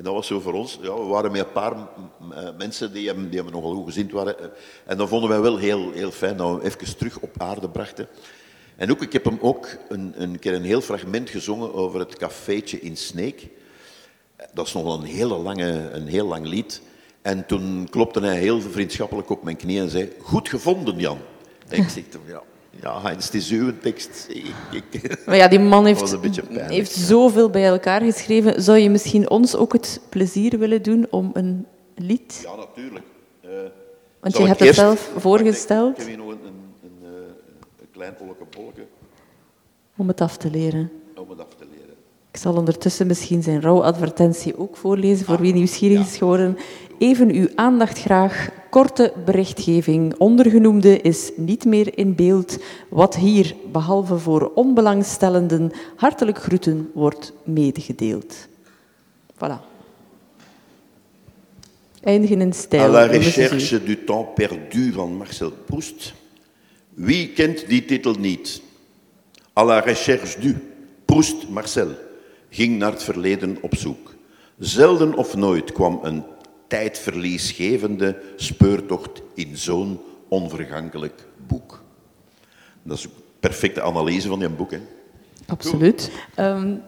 [0.00, 0.78] En dat was zo voor ons.
[0.82, 1.74] Ja, we waren met een paar
[2.58, 4.36] mensen die hem, die hem nogal goed gezind waren.
[4.86, 7.68] En dat vonden wij wel heel, heel fijn dat we hem even terug op aarde
[7.68, 8.08] brachten.
[8.76, 12.16] En ook, ik heb hem ook een, een keer een heel fragment gezongen over het
[12.16, 13.48] cafeetje in Sneek.
[14.54, 16.82] Dat is nog een, hele lange, een heel lang lied.
[17.22, 21.18] En toen klopte hij heel vriendschappelijk op mijn knie en zei: Goed gevonden, Jan.
[21.68, 22.42] En ik zeg ja,
[22.82, 24.28] ja, het is uw tekst.
[25.26, 26.16] maar ja, die man heeft,
[26.52, 28.62] heeft zoveel bij elkaar geschreven.
[28.62, 32.40] Zou je misschien ons ook het plezier willen doen om een lied?
[32.42, 33.04] Ja, natuurlijk.
[33.44, 33.50] Uh,
[34.20, 35.90] Want je hebt het zelf voorgesteld.
[35.90, 37.10] Ik heb hier nog een, een, een, eh,
[37.80, 38.86] een klein olke bolke.
[39.96, 40.90] Om het af te leren.
[41.16, 41.94] Om het af te leren.
[42.30, 46.56] Ik zal ondertussen misschien zijn rouwadvertentie ook voorlezen voor wie nieuwsgierig is geworden.
[46.98, 48.48] Even uw aandacht graag.
[48.70, 50.14] Korte berichtgeving.
[50.18, 52.58] Ondergenoemde is niet meer in beeld.
[52.88, 58.48] Wat hier, behalve voor onbelangstellenden, hartelijk groeten wordt medegedeeld.
[59.34, 59.68] Voilà.
[62.02, 62.82] Eindigen in stijl.
[62.84, 66.14] À la recherche du temps perdu van Marcel Proust.
[66.94, 68.62] Wie kent die titel niet?
[69.52, 70.56] À la recherche du.
[71.04, 71.88] Proust, Marcel
[72.50, 74.14] ging naar het verleden op zoek.
[74.58, 76.24] Zelden of nooit kwam een
[76.70, 81.82] tijdverliesgevende speurtocht in zo'n onvergankelijk boek.
[82.82, 84.70] Dat is een perfecte analyse van die boek.
[84.70, 84.78] Hè?
[85.46, 86.10] Absoluut.
[86.38, 86.82] Um,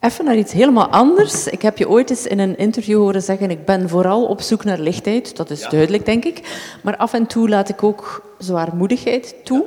[0.00, 1.46] even naar iets helemaal anders.
[1.46, 4.64] Ik heb je ooit eens in een interview horen zeggen: Ik ben vooral op zoek
[4.64, 5.36] naar lichtheid.
[5.36, 6.68] Dat is duidelijk, denk ik.
[6.82, 9.64] Maar af en toe laat ik ook zwaarmoedigheid toe.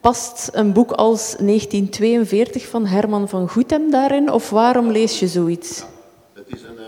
[0.00, 4.32] Past een boek als 1942 van Herman van Goethem daarin?
[4.32, 5.84] Of waarom lees je zoiets?
[6.34, 6.84] het is een, uh,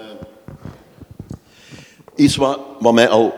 [2.20, 3.34] iets wat, wat mij al,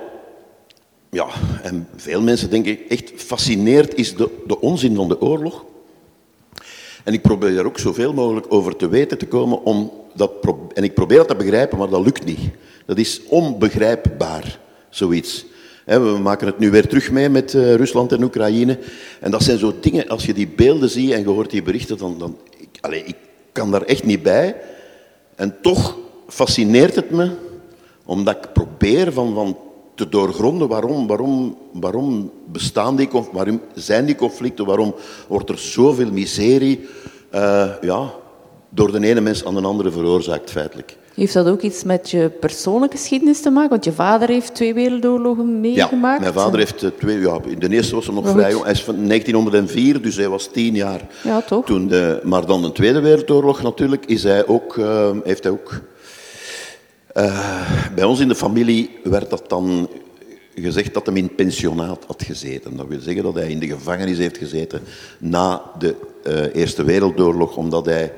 [1.10, 1.26] ja,
[1.62, 5.64] en veel mensen denk ik, echt fascineert, is de, de onzin van de oorlog.
[7.04, 9.62] En ik probeer er ook zoveel mogelijk over te weten te komen.
[9.64, 10.32] Om dat
[10.74, 12.40] en ik probeer dat te begrijpen, maar dat lukt niet.
[12.86, 14.58] Dat is onbegrijpbaar,
[14.90, 15.44] zoiets.
[15.84, 18.78] We maken het nu weer terug mee met eh, Rusland en Oekraïne.
[19.20, 21.98] En dat zijn zo dingen, als je die beelden ziet en je hoort die berichten,
[21.98, 22.18] dan...
[22.18, 23.16] dan ik, allez, ik
[23.52, 24.56] kan daar echt niet bij.
[25.34, 25.96] En toch
[26.28, 27.30] fascineert het me,
[28.04, 29.56] omdat ik probeer van, van
[29.94, 34.94] te doorgronden waarom, waarom, waarom bestaan die, waarom zijn die conflicten, waarom
[35.28, 36.80] wordt er zoveel miserie
[37.34, 38.10] uh, ja,
[38.68, 40.96] door de ene mens aan de andere veroorzaakt feitelijk.
[41.14, 43.70] Heeft dat ook iets met je persoonlijke geschiedenis te maken?
[43.70, 46.16] Want je vader heeft twee wereldoorlogen meegemaakt.
[46.16, 47.20] Ja, mijn vader heeft eh, twee...
[47.20, 48.62] Ja, in de eerste was hij nog vrij jong.
[48.62, 51.00] Hij is van 1904, dus hij was tien jaar.
[51.22, 51.64] Ja, toch?
[51.64, 55.80] Toen de, maar dan de Tweede Wereldoorlog natuurlijk, is hij ook, uh, heeft hij ook...
[57.16, 59.88] Uh, bij ons in de familie werd dat dan
[60.54, 62.76] gezegd dat hij in pensionaat had gezeten.
[62.76, 64.82] Dat wil zeggen dat hij in de gevangenis heeft gezeten
[65.18, 65.94] na de
[66.26, 68.12] uh, Eerste Wereldoorlog, omdat hij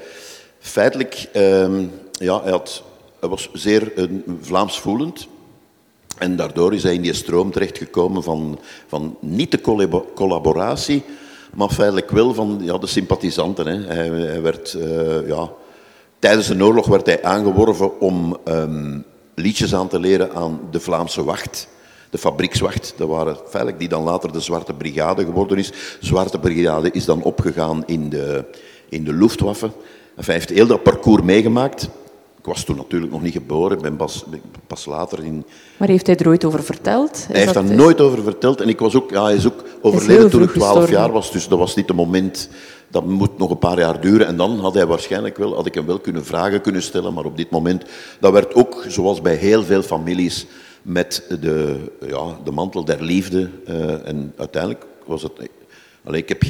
[0.58, 1.28] feitelijk...
[1.32, 2.82] Ehm, ja, hij, had,
[3.20, 3.92] was zeer
[4.40, 5.26] Vlaams voelend.
[6.18, 9.60] En daardoor is hij in die stroom terechtgekomen van, van niet de
[10.14, 11.02] collaboratie,
[11.54, 13.66] maar feitelijk wel van ja, de sympathisanten.
[13.66, 13.94] Hè.
[13.94, 15.50] Hij, hij werd, uh, ja,
[16.24, 21.24] tijdens de oorlog werd hij aangeworven om um, liedjes aan te leren aan de Vlaamse
[21.24, 21.68] wacht.
[22.10, 25.70] De fabriekswacht, dat waren feitelijk die dan later de Zwarte Brigade geworden is.
[25.70, 28.44] De Zwarte Brigade is dan opgegaan in de,
[28.88, 29.70] in de Luftwaffe.
[30.14, 31.82] Hij heeft heel dat parcours meegemaakt.
[32.38, 34.24] Ik was toen natuurlijk nog niet geboren, ik ben pas,
[34.66, 35.44] pas later in...
[35.76, 37.26] Maar heeft hij er ooit over verteld?
[37.30, 38.60] hij heeft daar nooit over verteld.
[38.60, 41.48] En ik was ook, ja, hij is ook overleden toen ik 12 jaar was, dus
[41.48, 42.48] dat was niet het moment...
[42.94, 44.26] Dat moet nog een paar jaar duren.
[44.26, 47.14] En dan had hij waarschijnlijk wel, had ik hem wel kunnen vragen kunnen stellen.
[47.14, 47.84] Maar op dit moment,
[48.20, 50.46] dat werd ook, zoals bij heel veel families,
[50.82, 51.76] met de,
[52.06, 53.50] ja, de mantel der liefde.
[53.68, 55.32] Uh, en uiteindelijk was het
[56.04, 56.42] Allee, ik, heb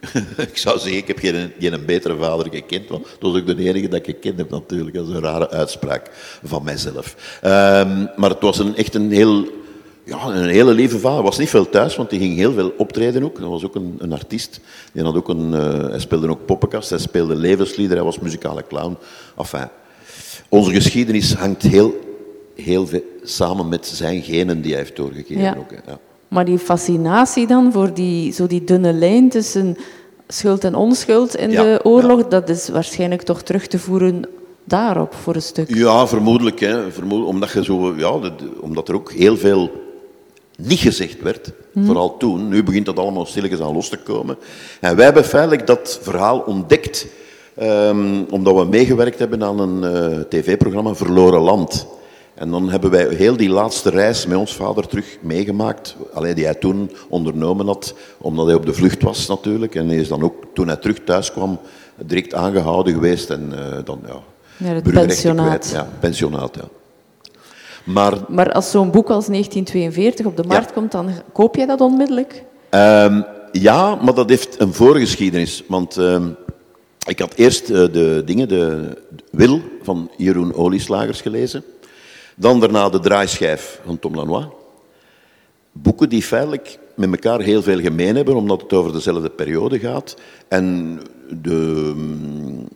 [0.50, 3.68] ik zou zeggen, ik heb geen, geen betere vader gekend, want dat was ook de
[3.68, 4.96] enige dat ik gekend heb natuurlijk.
[4.96, 6.10] Dat is een rare uitspraak
[6.42, 7.40] van mijzelf.
[7.44, 9.48] Um, maar het was een, echt een heel...
[10.08, 11.22] Ja, een hele lieve vader.
[11.22, 13.38] Was niet veel thuis, want hij ging heel veel optreden ook.
[13.38, 14.60] Hij was ook een, een artiest.
[14.92, 18.64] Die had ook een, uh, hij speelde ook poppenkast, hij speelde levenslieder, hij was muzikale
[18.68, 18.96] clown.
[19.38, 19.68] Enfin,
[20.48, 22.00] onze geschiedenis hangt heel,
[22.54, 25.42] heel veel samen met zijn genen die hij heeft doorgegeven.
[25.42, 25.56] Ja.
[25.58, 25.98] Ook, ja.
[26.28, 29.76] Maar die fascinatie dan voor die, zo die dunne lijn tussen
[30.28, 34.24] schuld en onschuld in de oorlog, dat is waarschijnlijk toch terug te voeren
[34.64, 35.74] daarop voor een stuk.
[35.74, 36.60] Ja, vermoedelijk.
[36.60, 36.82] Hè.
[37.10, 38.20] omdat, je zo, ja,
[38.60, 39.86] omdat er ook heel veel
[40.62, 41.52] niet gezegd werd,
[41.84, 42.48] vooral toen.
[42.48, 44.36] Nu begint dat allemaal stilletjes aan los te komen.
[44.80, 47.06] En wij hebben feitelijk dat verhaal ontdekt,
[47.62, 51.86] um, omdat we meegewerkt hebben aan een uh, tv-programma Verloren Land.
[52.34, 55.96] En dan hebben wij heel die laatste reis met ons vader terug meegemaakt.
[56.12, 59.74] Alleen die hij toen ondernomen had, omdat hij op de vlucht was natuurlijk.
[59.74, 61.58] En hij is dan ook, toen hij terug thuis kwam,
[61.96, 63.30] direct aangehouden geweest.
[63.30, 64.20] En uh, dan, ja,
[64.56, 65.46] Ja, het pensionaat.
[65.46, 65.70] kwijt.
[65.70, 66.77] Ja, pensionaat, ja.
[67.88, 71.80] Maar Maar als zo'n boek als 1942 op de markt komt, dan koop jij dat
[71.80, 72.44] onmiddellijk?
[72.70, 73.22] Ehm,
[73.52, 75.62] ja, maar dat heeft een voorgeschiedenis.
[75.66, 76.28] Want ehm,
[77.06, 78.96] ik had eerst eh, de dingen, de
[79.30, 81.64] Wil van Jeroen Olieslagers gelezen.
[82.36, 84.44] Dan daarna de Draaischijf van Tom Lanois.
[85.72, 90.16] Boeken die feitelijk met elkaar heel veel gemeen hebben, omdat het over dezelfde periode gaat.
[90.48, 90.98] En
[91.42, 92.68] de, mm,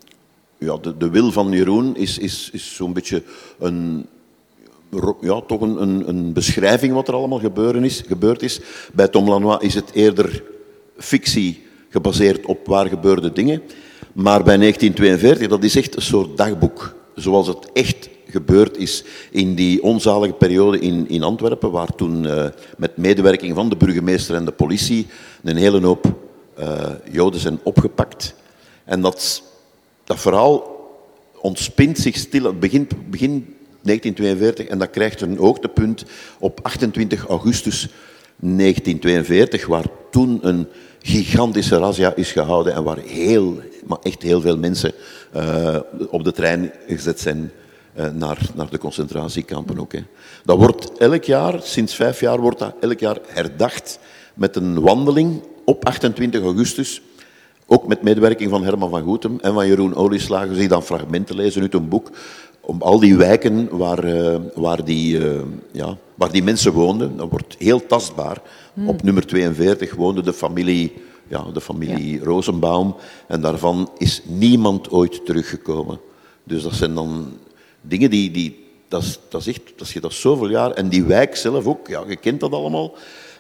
[0.59, 3.22] ja, de, de Wil van Jeroen is, is, is zo'n beetje
[3.59, 4.07] een
[5.20, 8.61] ja, toch een, een, een beschrijving wat er allemaal gebeuren is, gebeurd is.
[8.92, 10.42] Bij Tom Lanois is het eerder
[10.96, 13.62] fictie gebaseerd op waar gebeurde dingen.
[14.12, 16.94] Maar bij 1942, dat is echt een soort dagboek.
[17.14, 22.46] Zoals het echt gebeurd is in die onzalige periode in, in Antwerpen, waar toen eh,
[22.76, 25.07] met medewerking van de burgemeester en de politie
[25.42, 26.14] een hele hoop
[26.55, 28.35] eh, Joden zijn opgepakt.
[28.85, 29.42] En dat,
[30.05, 30.81] dat verhaal
[31.40, 32.44] ontspint zich stil.
[32.44, 36.05] Het begint begin 1942 en dat krijgt een hoogtepunt
[36.38, 37.88] op 28 augustus
[38.37, 40.68] 1942, waar toen een
[41.03, 44.92] gigantische razzia is gehouden en waar heel, maar echt heel veel mensen
[45.33, 45.79] eh,
[46.11, 47.53] op de trein gezet zijn
[47.95, 49.92] eh, naar, naar de concentratiekampen ook.
[49.92, 50.05] Hè.
[50.45, 53.99] Dat wordt elk jaar, sinds vijf jaar, wordt dat elk jaar herdacht
[54.35, 57.03] met een wandeling op 28 augustus.
[57.66, 61.62] Ook met medewerking van Herman van Goetem en van Jeroen Olieslager, die dan fragmenten lezen
[61.62, 62.11] uit een boek.
[62.64, 65.40] Om al die wijken waar, eh, waar, die, eh,
[65.72, 68.42] ja, waar die mensen woonden, dat wordt heel tastbaar.
[68.87, 70.92] Op nummer 42 woonde de familie,
[71.29, 72.94] ja, de familie Rosenbaum.
[73.29, 76.01] En daarvan is niemand ooit teruggekomen.
[76.44, 77.27] Dus dat zijn dan
[77.81, 78.31] dingen die.
[78.31, 80.70] die dat, is, dat, is echt, dat is, dat is zoveel jaar.
[80.70, 82.94] En die wijk zelf ook, ja, je kent dat allemaal.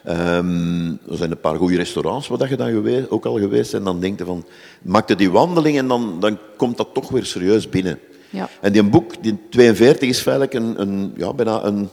[0.04, 3.70] Ehm, er zijn een paar goede restaurants waar dat je dan geweest, ook al geweest
[3.70, 3.84] bent.
[3.84, 4.44] En dan denk je van,
[4.82, 7.98] maakte die wandeling en dan, dan komt dat toch weer serieus binnen.
[8.32, 8.48] Ja.
[8.60, 11.88] En die boek, die 42, is feitelijk een, een ja, bijna een,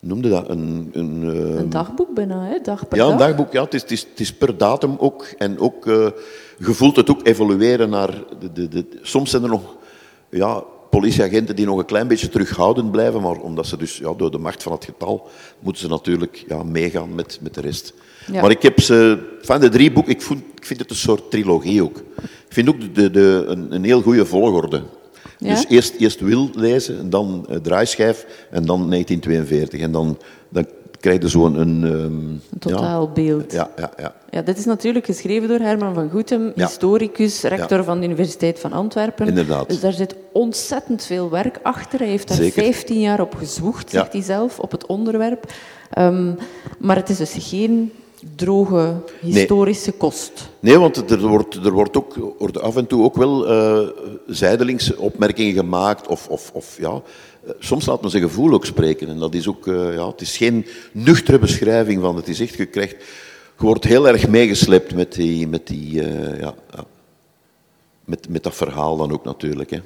[0.00, 0.90] noemde dat, een...
[0.92, 2.58] Een, eh, Een dagboek bijna, hè?
[2.62, 3.28] Dag per ja, een dag.
[3.28, 3.62] dagboek, ja.
[3.64, 5.24] Het is, het is, het is per datum ook.
[5.38, 6.14] En ook, je
[6.58, 8.10] voelt het ook evolueren naar...
[8.40, 9.76] De, de, de, soms zijn er nog
[10.30, 14.30] ja, politieagenten die nog een klein beetje terughoudend blijven, maar omdat ze dus ja, door
[14.30, 15.28] de macht van het getal
[15.60, 17.94] moeten ze natuurlijk ja, meegaan met, met de rest.
[18.32, 18.40] Ja.
[18.40, 19.18] Maar ik heb ze...
[19.40, 20.22] Van de drie boeken, ik,
[20.54, 21.98] ik vind het een soort trilogie ook.
[22.22, 24.82] Ik vind ook de, de, de, een, een heel goede volgorde.
[25.38, 25.54] Ja?
[25.54, 29.80] Dus eerst, eerst Wil lezen, en dan eh, Draaischijf, en dan 1942.
[29.80, 30.18] En dan,
[30.48, 30.66] dan
[31.00, 31.60] krijg je zo'n...
[31.60, 33.52] Een, Een totaalbeeld.
[33.52, 34.14] Ja, ja, ja.
[34.30, 36.66] Ja, dit is natuurlijk geschreven door Herman van Goetem, Ja.
[36.66, 39.26] historicus, rector van de Universiteit van Antwerpen.
[39.26, 39.68] Inderdaad.
[39.68, 41.98] Dus daar zit ontzettend veel werk achter.
[41.98, 42.62] Hij heeft daar Zeker.
[42.62, 43.98] 15 jaar op gezwoegd, Ja.
[44.00, 45.52] zegt hij zelf, op het onderwerp.
[45.90, 46.32] Ehm,
[46.78, 47.92] maar het is dus geen
[48.34, 50.50] droge historische kost.
[50.60, 53.88] Nee, want er wordt, er wordt ook wordt af en toe ook wel eh
[54.26, 56.06] zijdelings opmerkingen gemaakt.
[56.06, 57.02] Of, of, of ja,
[57.46, 59.08] eh, soms laat men zijn gevoel ook spreken.
[59.08, 62.16] En dat is ook, eh, ja, het is geen nuchtere beschrijving van.
[62.16, 62.96] Het is echt, je krijgt,
[63.58, 66.84] je wordt heel erg meegeslept met die, met die, ja, ja,
[68.04, 69.70] met, met dat verhaal dan ook natuurlijk.
[69.70, 69.80] Hè.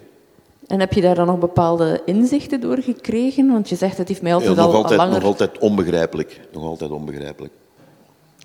[0.66, 3.53] En heb je daar dan nog bepaalde inzichten door gekregen?
[3.53, 5.14] Want je zegt, het heeft mij Ja, altijd nog, al, al altijd, langer...
[5.14, 6.40] nog altijd onbegrijpelijk.
[6.53, 7.53] Nog altijd onbegrijpelijk.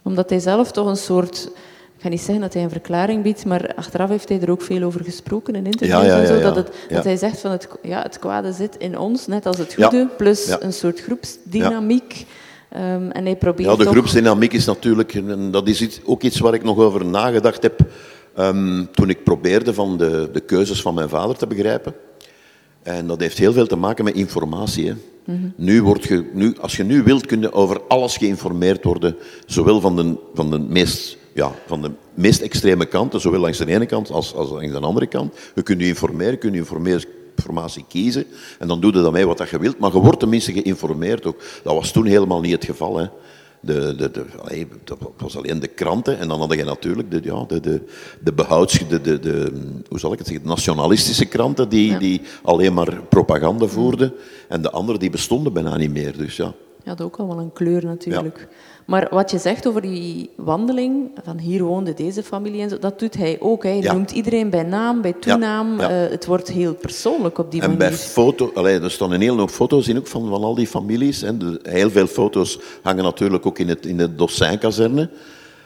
[0.05, 1.49] Omdat hij zelf toch een soort...
[1.95, 4.61] Ik ga niet zeggen dat hij een verklaring biedt, maar achteraf heeft hij er ook
[4.61, 6.39] veel over gesproken in interviews Ja, ja, en zo.
[6.41, 9.57] Dat, het, dat hij zegt van het, ja, het kwade zit in ons, net als
[9.57, 12.25] het goede, plus een soort groepsdynamiek.
[12.69, 16.39] Ehm, en hij probeert Ja, de groepsdynamiek is natuurlijk, en dat is iets, ook iets
[16.39, 17.79] waar ik nog over nagedacht heb
[18.35, 21.93] ehm, toen ik probeerde van de, de keuzes van mijn vader te begrijpen.
[22.85, 24.93] En dat heeft heel veel te maken met informatie.
[25.55, 29.81] Nu wordt je, nu, als je nu wilt, kun je over alles geïnformeerd worden, zowel
[29.81, 33.85] van de, van de, meest, ja, van de meest extreme kanten, zowel langs de ene
[33.85, 35.35] kant als, als langs de andere kant.
[35.55, 38.25] Je kunt je informeren, je kunt je informeer- informatie kiezen
[38.59, 41.37] en dan doe je daarmee wat je wilt, maar je wordt tenminste geïnformeerd ook.
[41.63, 42.97] Dat was toen helemaal niet het geval.
[42.97, 43.05] Hè.
[43.65, 47.19] De, de, de, allee, dat was alleen de kranten en dan had je natuurlijk de,
[47.23, 47.81] ja, de, de,
[48.23, 48.79] de behouds...
[48.87, 49.51] De, de, de,
[49.89, 50.45] hoe zal ik het zeggen?
[50.45, 51.97] De nationalistische kranten die, Ja.
[51.99, 54.13] die alleen maar propaganda voerden.
[54.47, 56.17] En de andere die bestonden bijna niet meer.
[56.17, 56.53] Dus ja.
[56.85, 58.47] Ja, dat ook al wel een kleur natuurlijk.
[58.85, 62.99] Maar wat je zegt over die wandeling, van hier woonde deze familie en zo, dat
[62.99, 63.63] doet hij ook.
[63.63, 63.93] Hij Ja.
[63.93, 65.79] noemt iedereen bij naam, bij toenaam.
[65.79, 65.89] ja.
[65.89, 67.87] Eh, het wordt heel persoonlijk op die En manier.
[67.89, 70.67] bij foto, allee, er staan een hele hoop foto's in ook van, van al die
[70.67, 71.21] families.
[71.21, 71.37] Hè.
[71.37, 75.09] De- heel veel foto's hangen natuurlijk ook in, het, in de Dossijnkazerne.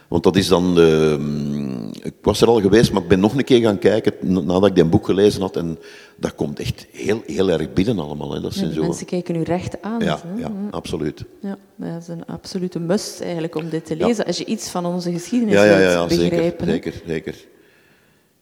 [0.09, 1.15] Want dat is dan de...
[1.19, 4.13] mm, Ik was er al geweest, maar ik ben nog een keer gaan kijken
[4.45, 5.55] nadat ik dat boek gelezen had.
[5.55, 5.77] En
[6.17, 8.33] dat komt echt heel, heel erg binnen allemaal.
[8.33, 8.41] Hè.
[8.41, 8.81] Dat Ja, zijn de zo...
[8.81, 9.99] mensen kijken u recht aan.
[9.99, 10.41] Ja, hè.
[10.41, 11.25] ja, absoluut.
[11.41, 14.25] Ja, dat is een absolute must eigenlijk om dit te lezen.
[14.25, 16.65] Als je iets van onze geschiedenis Ja, ja, ja, wilt ja zeker, begrijpen.
[16.67, 16.71] hè.
[16.73, 17.35] zeker, zeker.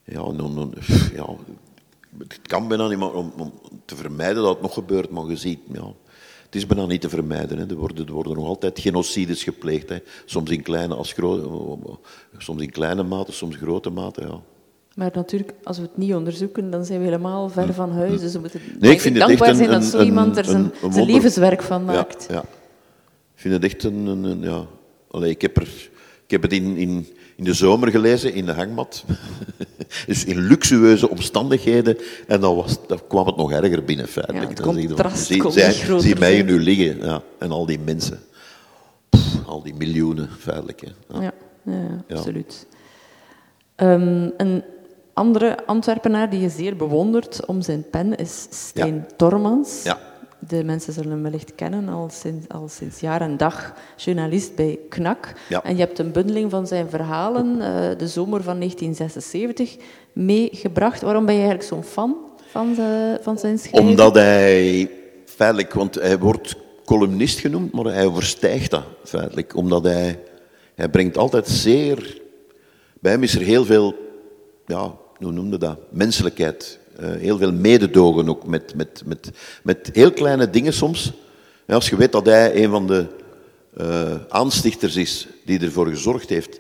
[0.04, 1.26] Ja, no, no, pff, ja,
[2.18, 3.54] het kan bijna niet, maar om, om
[3.86, 5.84] te vermijden dat het nog gebeurt, maar je ziet, ja,
[6.58, 7.58] is bijna niet te vermijden.
[7.58, 7.66] Hè.
[7.66, 9.90] Er, worden, er worden nog altijd genocides gepleegd.
[9.90, 9.98] Hè.
[10.26, 11.50] Soms, in kleine als grote,
[12.38, 14.22] soms in kleine mate, soms grote mate.
[14.22, 14.40] Ja.
[14.96, 18.22] Maar natuurlijk, als we het niet onderzoeken, dan zijn we helemaal ver van huis.
[18.22, 20.46] Dus we moeten nee, ik vind het dankbaar echt een, zijn dat zo iemand er
[20.46, 22.26] zijn, een- een zijn levenswerk van maakt.
[22.30, 22.42] Ja, ja.
[23.36, 24.06] Ik vind het echt een...
[24.06, 24.66] een, een- ja.
[25.12, 25.90] Allee, ik, heb er,
[26.26, 27.08] ik heb het in, in,
[27.38, 29.04] in de zomer gelezen, in de hangmat.
[30.08, 31.98] dus in luxueuze omstandigheden.
[32.28, 34.44] En dan, was, dan kwam het nog erger binnen, feitelijk.
[34.44, 36.46] Ja, het Dan contrast zie, zij- zie mij zijn.
[36.46, 36.98] nu liggen.
[37.06, 37.22] Ja.
[37.40, 38.20] En al die mensen.
[39.10, 40.82] Pff, al die miljoenen, feitelijk.
[40.82, 41.18] Hè.
[41.18, 41.22] Ja.
[41.24, 41.32] Ja,
[41.64, 42.16] ja, ja, Ja.
[42.16, 42.68] absoluut.
[43.76, 44.64] Ehm, een
[45.14, 49.84] andere Antwerpenaar die je zeer bewondert om zijn pen is Stijn Tormans.
[49.84, 50.00] Ja.
[50.40, 54.80] De mensen zullen hem wellicht kennen al sinds, al sinds jaar en dag, journalist bij
[54.90, 55.34] KNAK.
[55.50, 55.64] Ja.
[55.64, 59.76] En je hebt een bundeling van zijn verhalen, eh, de zomer van 1976,
[60.14, 61.02] meegebracht.
[61.02, 62.16] Waarom ben je eigenlijk zo'n fan
[62.46, 63.90] van, de, van zijn schrijven?
[63.90, 64.90] Omdat hij
[65.26, 69.56] feitelijk, want hij wordt columnist genoemd, maar hij overstijgt dat feitelijk.
[69.56, 70.20] Omdat hij,
[70.76, 72.22] hij brengt altijd zeer.
[73.00, 73.96] Bij hem is er heel veel,
[74.66, 75.78] ja, hoe noemde dat?
[75.90, 76.80] Menselijkheid.
[76.98, 79.32] Eh, heel veel mededogen ook met, met, met,
[79.64, 81.14] met heel kleine dingen soms.
[81.68, 83.06] Als je weet dat hij een van de
[83.74, 86.60] eh, aanstichters is die ervoor gezorgd heeft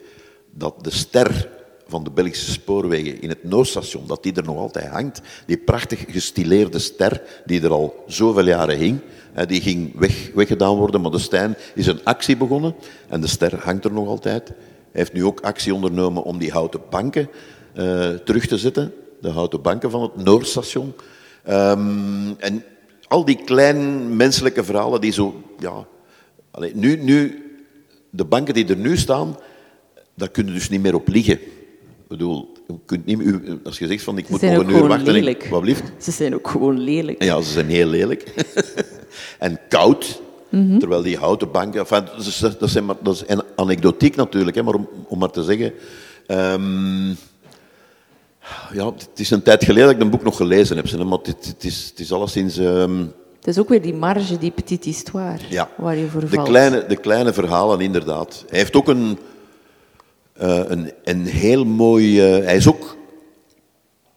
[0.51, 1.49] dat de ster
[1.87, 5.21] van de Belgische spoorwegen in het Noordstation, dat die er nog altijd hangt.
[5.45, 8.99] Die prachtig gestileerde ster die er al zoveel jaren hing.
[9.47, 12.75] Die ging weg, weggedaan worden, maar de Stijn is een actie begonnen
[13.09, 14.47] en de ster hangt er nog altijd.
[14.47, 14.55] Hij
[14.91, 17.29] heeft nu ook actie ondernomen om die houten banken
[17.73, 18.93] eh, terug te zetten.
[19.21, 20.93] De houten banken van het Noordstation.
[21.43, 22.63] Ehm, en
[23.07, 25.41] al die klein menselijke verhalen die zo...
[25.59, 25.85] Ja,
[26.51, 27.43] allee, nu, nu,
[28.09, 29.37] de banken die er nu staan,
[30.15, 31.33] daar kun je dus niet meer op liggen.
[31.33, 34.87] Ik bedoel, je kunt niet, meer- als je zegt van ik moet nog een uur
[34.87, 35.15] wachten...
[35.15, 35.47] en ik-.
[35.49, 35.91] Wat blieft?
[35.97, 37.23] Ze zijn ook gewoon lelijk.
[37.23, 38.33] Ja, ze zijn heel lelijk.
[39.39, 40.21] en koud.
[40.49, 40.77] Mhm.
[40.79, 41.79] Terwijl die houten banken...
[41.79, 45.19] Enfin, dat, is, dat, zijn maar, dat is een anekdotiek natuurlijk, hè, maar om, om
[45.19, 45.73] maar te zeggen...
[46.27, 47.13] ehm,
[48.73, 51.45] ja, het is een tijd geleden dat ik een boek nog gelezen heb, maar het,
[51.45, 52.57] het, is, het is alleszins...
[52.57, 52.99] ehm,
[53.39, 56.47] Het is ook weer die marge, die petite histoire, ja, waar je voor de valt.
[56.47, 58.45] kleine, de kleine verhalen, inderdaad.
[58.49, 59.17] Hij heeft ook een,
[60.33, 62.21] eh, een, een heel mooi...
[62.21, 62.95] eh, hij is ook...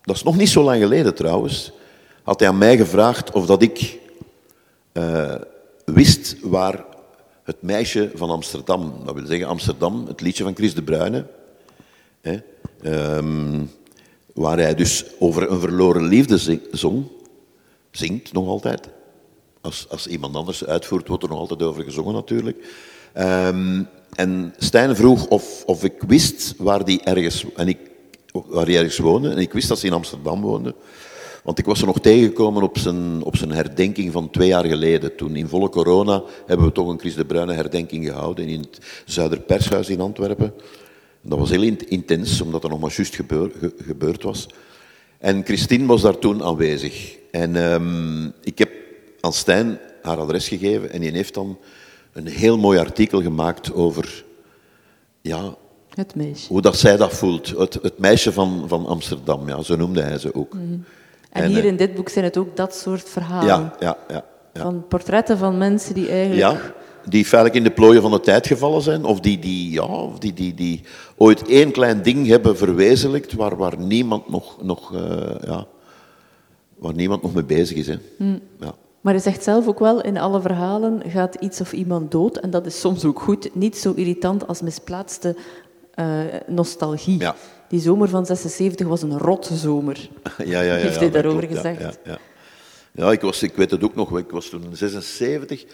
[0.02, 1.72] Dat is nog niet zo lang geleden trouwens.
[2.22, 3.98] Had hij aan mij gevraagd of dat ik
[4.92, 5.34] eh,
[5.84, 6.84] wist waar
[7.44, 8.94] het meisje van Amsterdam...
[9.04, 11.26] Dat wil zeggen Amsterdam, het liedje van Chris de Bruyne...
[12.20, 12.36] Hè,
[12.82, 13.60] ehm,
[14.34, 17.04] waar hij dus over een verloren liefde zing- zong.
[17.90, 18.88] Zingt nog altijd.
[19.60, 22.66] Als, als iemand anders uitvoert, wordt er nog altijd over gezongen natuurlijk.
[23.12, 23.82] Ehm,
[24.14, 27.44] en Stijn vroeg of, of ik wist waar die ergens,
[28.32, 29.30] waar ergens woonde.
[29.30, 30.74] En ik wist dat ze in Amsterdam woonde.
[31.44, 35.16] Want ik was er nog tegengekomen op zijn, op zijn herdenking van twee jaar geleden.
[35.16, 38.78] Toen in volle corona hebben we toch een Chris de Bruyne herdenking gehouden in het
[39.04, 40.52] Zuiderpershuis in Antwerpen.
[41.22, 44.48] Dat was heel in- intens, omdat er nog maar juist gebeur- ge- gebeurd was.
[45.18, 47.16] En Christine was daar toen aanwezig.
[47.30, 48.70] En ehm, ik heb
[49.20, 51.58] aan Stijn haar adres gegeven en die heeft dan
[52.12, 54.24] een heel mooi artikel gemaakt over
[55.20, 55.54] ja,
[55.94, 56.48] Het meisje.
[56.48, 57.48] hoe dat zij dat voelt.
[57.48, 60.54] Het, het meisje van, van Amsterdam, ja, zo noemde hij ze ook.
[60.54, 60.84] En,
[61.30, 63.46] En, hier eh, in dit boek zijn het ook dat soort verhalen.
[63.48, 64.24] Ja, ja, ja.
[64.52, 64.62] ja.
[64.62, 66.74] Van portretten van mensen die eigenlijk...
[67.08, 70.18] Die feitelijk in de plooien van de tijd gevallen zijn, of die, die, ja, of
[70.18, 70.80] die, die, die
[71.16, 75.66] ooit één klein ding hebben verwezenlijkt waar, waar, niemand, nog, nog, eh, ja,
[76.78, 77.86] waar niemand nog mee bezig is.
[77.86, 77.98] Hè.
[78.60, 78.74] Ja.
[79.00, 82.36] Maar hij zegt zelf ook wel, in alle verhalen gaat iets of iemand dood.
[82.36, 83.54] En dat is soms ook goed.
[83.54, 85.36] Niet zo irritant als misplaatste
[85.94, 87.20] eh, nostalgie.
[87.20, 87.34] Ja.
[87.68, 90.08] Die zomer van 76 was een rotte zomer.
[90.38, 91.80] Ja, ja, ja, Heeft hij daarover klopt, gezegd?
[91.80, 92.18] Ja, ja.
[92.92, 95.64] ja ik, was, ik weet het ook nog, ik was toen 76,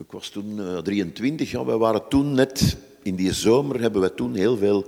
[0.00, 4.10] ik was toen eh, 23, ja, wij waren toen net, in die zomer hebben wij
[4.10, 4.84] toen heel veel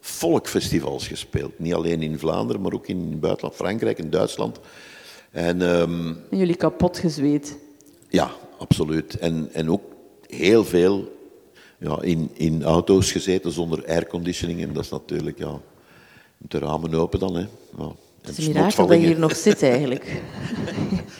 [0.00, 1.58] volkfestivals gespeeld.
[1.58, 4.60] Niet alleen in Vlaanderen, maar ook in het buitenland, Frankrijk en Duitsland.
[5.30, 7.58] En ehm, En jullie kapot gezweet.
[8.08, 9.18] ja, absoluut.
[9.18, 9.82] En, en ook
[10.26, 11.18] heel veel
[11.78, 14.62] ja, in, in auto's gezeten zonder airconditioning.
[14.62, 15.60] En dat is natuurlijk, ja,
[16.38, 17.34] de ramen open dan.
[17.34, 17.46] Hè.
[17.78, 17.92] Ja.
[18.22, 20.04] Het is een mirakel dat je hier nog zit eigenlijk.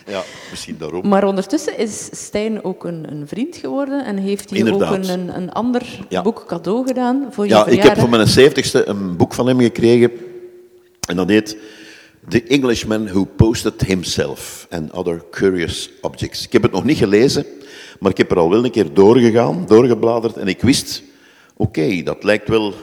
[0.07, 1.09] Ja, misschien daarom.
[1.09, 5.37] Maar ondertussen is Stijn ook een, een vriend geworden en heeft hij ook een, een,
[5.37, 6.23] een ander Ja.
[6.23, 9.61] boek cadeau gedaan voor je Ja, ik heb voor mijn zeventigste een boek van hem
[9.61, 10.11] gekregen.
[11.09, 11.57] En dat heet
[12.29, 16.45] The Englishman Who Posted Himself and Other Curious Objects.
[16.45, 17.47] Ik heb het nog niet gelezen,
[18.01, 20.37] maar ik heb er al wel een keer doorgegaan, doorgebladerd.
[20.37, 21.03] En ik wist,
[21.57, 22.75] oké, dat lijkt wel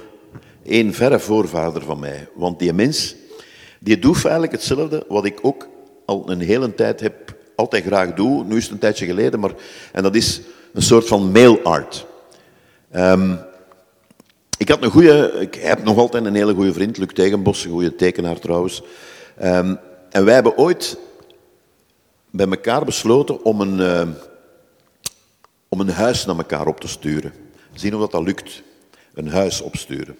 [0.63, 2.28] één verre voorvader van mij.
[2.36, 3.15] Want die mens
[3.80, 5.67] Die doet eigenlijk hetzelfde wat ik ook
[6.05, 8.43] al een hele tijd heb, altijd graag doe.
[8.43, 9.53] Nu is het een tijdje geleden, maar...
[9.91, 10.41] En dat is
[10.73, 12.05] een soort van mail art.
[12.91, 13.36] Ehm,
[14.57, 17.71] ik had een goede, ik heb nog altijd een hele goede vriend, Luc Tegenbos, een
[17.71, 18.82] goede tekenaar trouwens.
[19.38, 19.75] Ehm,
[20.09, 20.97] en wij hebben ooit
[22.32, 24.15] bij elkaar besloten om een, uh,
[25.69, 27.34] om een huis naar elkaar op te sturen.
[27.73, 28.61] Zien of dat, dat lukt.
[29.13, 30.17] Een huis opsturen.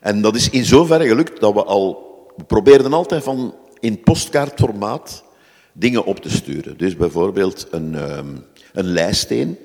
[0.00, 2.12] En dat is in zoverre gelukt dat we al...
[2.36, 5.24] We probeerden altijd van in postkaartformaat
[5.72, 6.78] dingen op te sturen.
[6.78, 9.58] Dus bijvoorbeeld een, um, een lijststeen.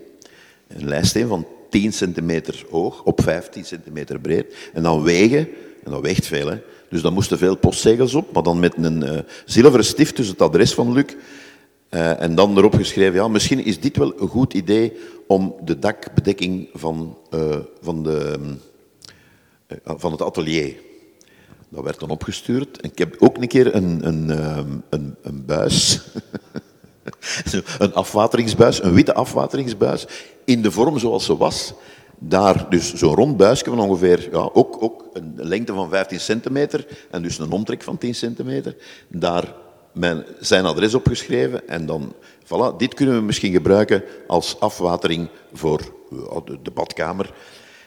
[0.68, 4.56] Een lijststeen van 10 centimeter hoog op 15 centimeter breed.
[4.74, 5.48] En dan wegen,
[5.84, 6.58] en dat weegt veel, hè.
[6.90, 10.42] Dus dan moesten veel postzegels op, maar dan met een uh, zilveren stift, dus het
[10.42, 11.06] adres van Luc.
[11.90, 14.94] Uh, en dan erop geschreven, ja, misschien is dit wel een goed idee
[15.28, 18.40] om de dakbedekking van, uh, van, de,
[19.84, 20.76] van het atelier.
[21.70, 22.82] Dat werd dan opgestuurd.
[22.82, 24.30] En ik heb ook een keer een, een,
[24.90, 26.02] een, een buis
[27.80, 30.08] een afwateringsbuis, een witte afwateringsbuis,
[30.46, 31.74] in de vorm zoals ze was.
[32.20, 36.88] Daar dus zo'n rond buisje van ongeveer, ja, ook, ook een lengte van 15 centimeter
[37.12, 38.76] en dus een omtrek van 10 centimeter.
[39.08, 39.54] Daar
[39.92, 42.14] mijn, zijn adres opgeschreven en dan,
[42.44, 45.82] voilà, dit kunnen we misschien gebruiken als afwatering voor
[46.64, 47.34] de badkamer.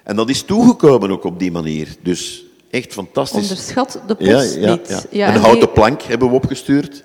[0.03, 1.97] En dat is toegekomen ook op die manier.
[2.03, 3.43] Dus echt fantastisch.
[3.43, 5.07] Onderschat de post ja, ja, niet.
[5.11, 5.35] Ja.
[5.35, 7.05] een houten plank hebben we opgestuurd.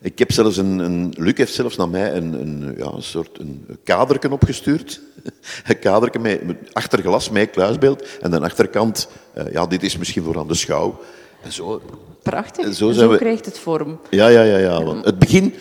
[0.00, 3.38] Ik heb zelfs een, een Luc heeft zelfs naar mij een, een, ja, een soort
[3.38, 5.00] een kaderken opgestuurd.
[5.66, 8.18] Een kaderken met, met achterglas, met kluisbeeld.
[8.20, 9.08] En de achterkant,
[9.38, 11.00] uh, ja, dit is misschien voor aan de schouw.
[11.42, 11.82] En zo,
[12.22, 13.16] Prachtig, en zo, zo we...
[13.16, 14.00] krijgt het vorm.
[14.10, 14.56] Ja, ja, ja.
[14.56, 15.54] ja want het begin,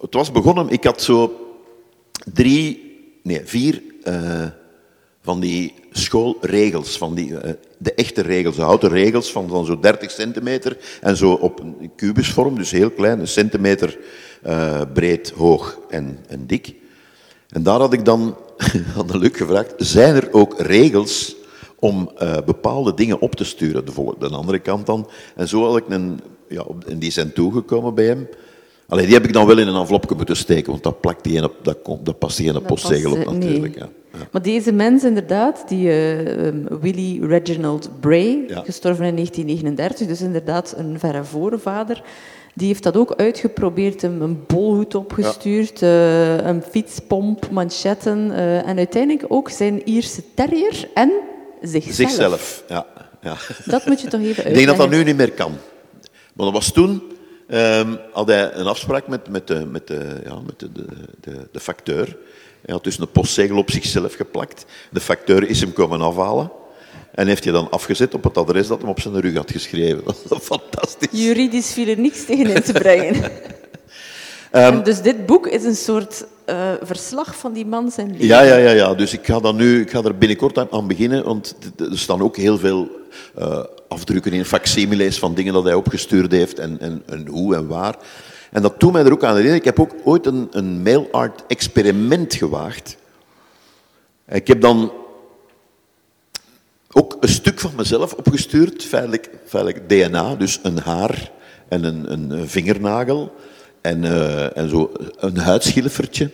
[0.00, 1.32] het was begonnen, ik had zo
[2.32, 4.46] drie, nee, vier uh,
[5.22, 7.38] van die schoolregels, van die, uh,
[7.78, 11.90] de echte regels, de houten regels van, van zo'n 30 centimeter en zo op een
[11.96, 13.98] kubusvorm, dus heel klein, een centimeter
[14.46, 16.74] uh, breed, hoog en, en dik.
[17.48, 18.36] En daar had ik dan
[18.96, 21.36] aan de Luc gevraagd, zijn er ook regels
[21.78, 25.08] om uh, bepaalde dingen op te sturen, de, de andere kant dan.
[25.36, 28.28] En zo had ik een, ja, en die zijn toegekomen bij hem.
[28.92, 31.44] Alleen die heb ik dan wel in een envelopje moeten steken, want dat, plakt die
[31.44, 33.74] op, dat, dat past die in een postzegel op natuurlijk.
[33.74, 33.84] Nee.
[33.84, 34.18] Ja.
[34.18, 34.26] Ja.
[34.30, 38.62] Maar deze mens inderdaad, die uh, um, Willie Reginald Bray, ja.
[38.64, 42.02] gestorven in 1939, dus inderdaad een verre voorvader,
[42.54, 48.76] die heeft dat ook uitgeprobeerd, een, een bolhoed opgestuurd, uh, een fietspomp, manchetten uh, en
[48.76, 51.12] uiteindelijk ook zijn Ierse terrier en
[51.62, 51.94] zichzelf.
[51.94, 52.86] Zichzelf, ja.
[53.22, 53.36] ja.
[53.64, 54.50] Dat moet je toch even uitleggen.
[54.50, 55.52] Ik denk dat dat nu niet meer kan.
[56.32, 57.11] Maar dat was toen
[57.52, 60.84] um, had hij een afspraak met, met, de, met, de, ja, met de, de,
[61.20, 62.16] de, de facteur.
[62.62, 64.66] Hij had dus een postzegel op zichzelf geplakt.
[64.90, 66.50] De facteur is hem komen afhalen.
[67.14, 70.04] En heeft hij dan afgezet op het adres dat hem op zijn rug had geschreven.
[70.28, 71.08] Dat is fantastisch.
[71.10, 73.30] Juridisch viel er niks tegen in te brengen.
[74.52, 78.26] um, dus dit boek is een soort uh, verslag van die man zijn leven.
[78.26, 78.94] Ja, ja, ja, ja.
[78.94, 82.36] Dus ik ga, dan nu, ik ga er binnenkort aan, beginnen, want er staan ook
[82.36, 82.88] heel veel
[83.38, 87.66] uh, afdrukken in facsimiles van dingen dat hij opgestuurd heeft en, en, en hoe en
[87.66, 87.96] waar.
[88.50, 89.58] En dat doet mij er ook aan herinneren.
[89.58, 92.96] Ik heb ook ooit een, een mail art experiment gewaagd.
[94.28, 94.92] Ik heb dan
[96.92, 101.30] ook een stuk van mezelf opgestuurd, feitelijk, feitelijk DNA, dus een haar
[101.68, 103.34] en een, een vingernagel
[103.80, 106.30] en, uh, en zo een huidschilfertje.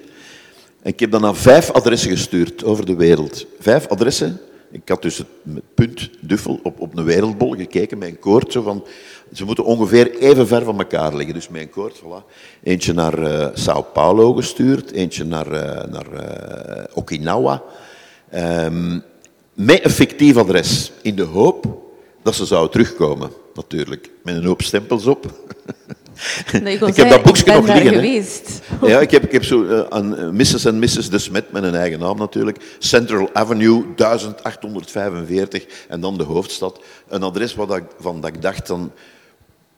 [0.82, 3.46] En ik heb dan naar vijf adressen gestuurd over de wereld.
[3.60, 4.40] Vijf adressen.
[4.70, 5.26] Ik had dus het
[5.74, 8.52] punt Duffel op, op een wereldbol gekeken een koord.
[8.52, 8.84] Zo van,
[9.32, 11.34] ze moeten ongeveer even ver van elkaar liggen.
[11.34, 12.24] Dus mijn koord, voilà.
[12.62, 17.62] Eentje naar uh, Sao Paulo gestuurd, eentje naar, uh, naar uh, Okinawa.
[18.34, 19.02] Um,
[19.54, 21.66] met een fictief adres, in de hoop
[22.22, 24.10] dat ze zouden terugkomen, natuurlijk.
[24.22, 25.26] Met een hoop stempels op.
[26.62, 27.94] Nee, ik, ik heb dat boekje nog liggen.
[27.94, 28.60] Geweest.
[28.82, 30.64] Ja, ik heb, ik heb zo uh, aan Mrs.
[30.64, 31.10] en Mrs.
[31.10, 32.76] de Smet, met een eigen naam natuurlijk.
[32.78, 35.66] Central Avenue, 1845.
[35.88, 36.80] En dan de hoofdstad.
[37.08, 38.92] Een adres wat ik, van dat ik dacht, dan,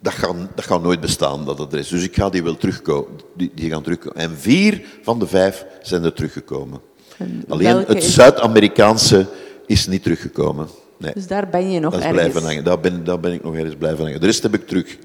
[0.01, 1.89] dat, gaat, dat gaat nooit bestaan, dat adres.
[1.89, 3.21] Dus ik ga die wel terugkomen.
[3.37, 4.19] Die, die gaan terugkomen.
[4.19, 6.81] En vier van de vijf zijn er teruggekomen.
[7.17, 9.27] En Alleen het Zuid-Amerikaanse
[9.67, 10.69] is niet teruggekomen.
[11.01, 11.13] Nee.
[11.15, 12.23] Dus daar ben je nog dat is ergens?
[12.29, 12.65] Blijven hangen.
[12.65, 14.21] Daar, ben, daar ben ik nog ergens blijven hangen.
[14.21, 14.97] De rest heb ik terug.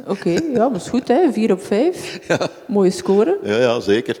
[0.00, 1.32] Oké, okay, ja, dat is goed, hè?
[1.32, 2.18] 4 op 5.
[2.28, 2.48] Ja.
[2.66, 3.38] Mooie score.
[3.42, 4.20] Ja, ja, zeker.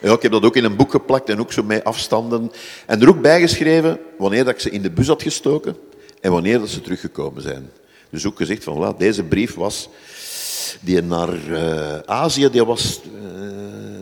[0.00, 2.50] Ja, ik heb dat ook in een boek geplakt en ook zo met afstanden.
[2.86, 5.76] En er ook bijgeschreven wanneer dat ik ze in de bus had gestoken
[6.20, 7.70] en wanneer dat ze teruggekomen zijn.
[8.10, 9.88] Dus ook gezegd van, voilà, deze brief was
[10.80, 13.40] die naar uh, Azië, die was, uh,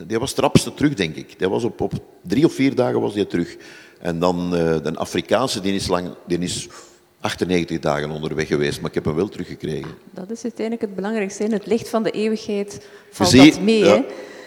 [0.07, 1.39] die was trapste terug, denk ik.
[1.39, 3.57] Die was op, op drie of vier dagen was die terug.
[4.01, 6.67] En dan uh, de Afrikaanse, die is, lang, die is
[7.19, 9.89] 98 dagen onderweg geweest, maar ik heb hem wel teruggekregen.
[10.11, 11.43] Dat is uiteindelijk het belangrijkste.
[11.43, 12.81] Het licht van de eeuwigheid Je
[13.15, 13.79] valt dat mee.
[13.79, 14.01] ja, hè?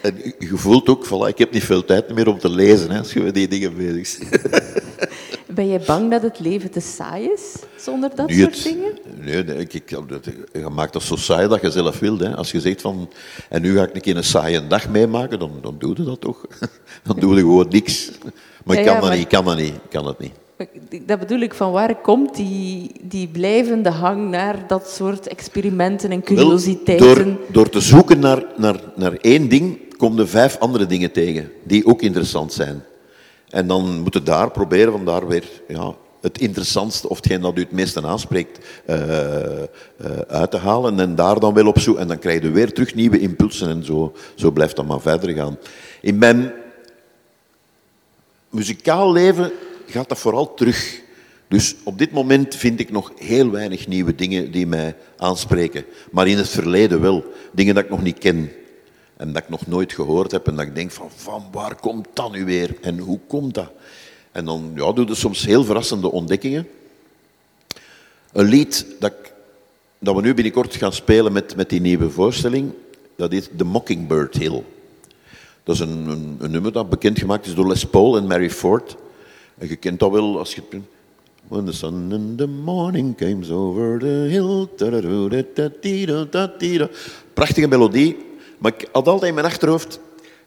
[0.09, 2.91] en je- je voelt ook, voilà, ik heb niet veel tijd meer om te lezen
[2.91, 4.43] hè, als je met die dingen bezig bent.
[5.47, 8.97] Ben jij bang dat het leven te saai is zonder dat soort dingen?
[9.21, 12.19] Nee, nee ik, ik, dat- je maakt dat zo saai dat je zelf wilt.
[12.19, 12.35] Hè.
[12.35, 13.09] Als je zegt van,
[13.49, 16.21] en nu ga ik een keer een saaie dag meemaken, dan, dan doe je dat
[16.21, 16.45] toch.
[17.07, 18.11] Dan doe je gewoon niks.
[18.65, 20.31] Maar ik Ja, kan ja, dat maar- niet, kan dat niet, ik kan het niet.
[21.07, 26.21] Dat bedoel ik, van waar komt die, die blijvende hang naar dat soort experimenten en
[26.25, 27.07] Wel, curiositeiten?
[27.25, 31.51] door, door te zoeken naar, naar, naar één ding, kom je vijf andere dingen tegen
[31.63, 32.83] die ook interessant zijn.
[33.49, 37.57] En dan moet je daar proberen van daar weer ja, het interessantste of hetgeen dat
[37.57, 39.65] u het meeste aanspreekt eh, eh,
[40.27, 40.99] uit te halen.
[40.99, 41.97] En daar dan wel op zoek.
[41.97, 45.29] En dan krijg je weer terug nieuwe impulsen en zo, zo blijft dat maar verder
[45.29, 45.57] gaan.
[46.01, 46.53] In mijn
[48.55, 49.51] muzikaal leven
[49.85, 51.01] gaat dat vooral terug.
[51.47, 55.85] Dus op dit moment vind ik nog heel weinig nieuwe dingen die mij aanspreken.
[56.11, 57.23] Maar in het verleden wel.
[57.51, 58.51] Dingen dat ik nog niet ken.
[59.17, 60.47] En dat ik nog nooit gehoord heb.
[60.47, 62.75] En dat ik denk van, van waar komt dat nu weer?
[62.81, 63.71] En hoe komt dat?
[64.31, 66.67] En dan ja, doe je soms heel verrassende ontdekkingen.
[68.31, 69.13] Een lied dat,
[69.99, 72.73] dat we nu binnenkort gaan spelen met, met die nieuwe voorstelling,
[73.15, 74.63] dat is The Mockingbird Hill.
[75.65, 78.95] Dat is een, nummer dat bekendgemaakt is door Les Paul en Mary Ford.
[79.57, 80.63] En je kent dat wel als je...
[81.47, 84.67] When the sun in the morning comes over the hill.
[87.33, 88.17] Prachtige melodie.
[88.57, 89.99] Maar ik had altijd in mijn achterhoofd...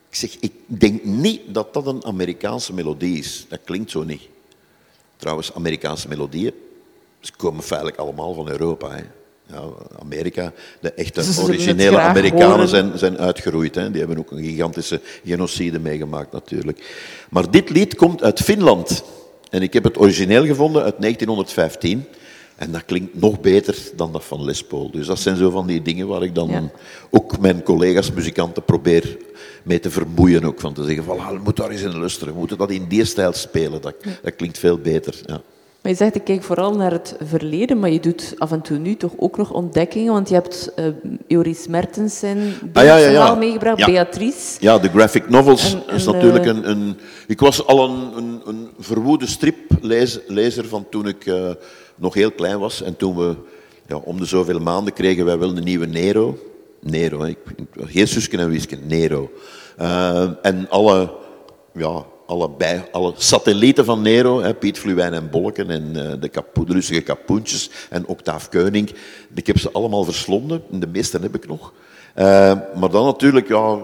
[0.09, 3.47] Ik zeg, ik denk niet dat dat een Amerikaanse melodie is.
[3.49, 4.29] Dat klinkt zo niet.
[5.16, 6.53] Trouwens, Amerikaanse melodieën,
[7.21, 8.91] ze komen feitelijk allemaal van Europa.
[8.91, 9.03] Hè.
[9.53, 9.62] Ja,
[10.01, 12.68] Amerika, de echte originele Amerikanen horen.
[12.68, 13.74] zijn, zijn uitgeroeid.
[13.74, 13.90] Hè.
[13.90, 16.94] Die hebben ook een gigantische genocide meegemaakt natuurlijk.
[17.30, 19.03] Maar dit lied komt uit Finland.
[19.51, 22.05] En ik heb het origineel gevonden uit 1915.
[22.57, 24.90] En dat klinkt nog beter dan dat van Les Paul.
[24.90, 26.70] Dus dat zijn zo van die dingen waar ik dan Ja.
[27.11, 29.16] ook mijn collega's muzikanten probeer
[29.62, 30.44] mee te vermoeien.
[30.44, 32.32] Ook van te zeggen, van, ah, we moeten daar eens in luisteren.
[32.32, 33.80] We moeten dat in die stijl spelen.
[33.80, 35.14] Dat, dat klinkt veel beter.
[35.26, 35.40] Ja.
[35.83, 38.79] Maar je zegt, ik kijk vooral naar het verleden, maar je doet af en toe
[38.79, 40.85] nu toch ook nog ontdekkingen, want je hebt eh
[41.26, 42.39] Joris Mertens zijn
[42.72, 43.11] Ah, ja, ja, ja.
[43.11, 43.87] verhaal meegebracht.
[43.87, 44.57] Beatrice.
[44.61, 46.97] Ja, de graphic novels En- is natuurlijk eh, een, een...
[47.26, 51.51] Ik was al een, een, een verwoede striplezer van toen ik eh,
[51.97, 52.83] nog heel klein was.
[52.83, 53.35] En toen we
[53.87, 56.39] ja, om de zoveel maanden kregen wij wel een nieuwe Nero.
[56.81, 57.29] Nero, hè.
[57.29, 57.39] Ik,
[57.74, 59.31] geen Susken en Wisken, Nero.
[60.43, 61.11] En alle,
[61.72, 62.51] ja, alle,
[62.93, 66.64] alle satellieten van Nero, hè, Piet Fluwijn en Bolleken en eh, de, kapo,
[67.05, 68.95] kapoentjes en Octaaf Keuning.
[69.35, 71.72] Ik heb ze allemaal verslonden, de meeste heb ik nog.
[72.14, 72.24] Eh,
[72.74, 73.79] maar dan natuurlijk, ja,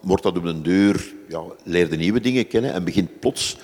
[0.00, 1.42] wordt dat op den duur, ja,
[1.96, 3.56] nieuwe dingen kennen en begint plots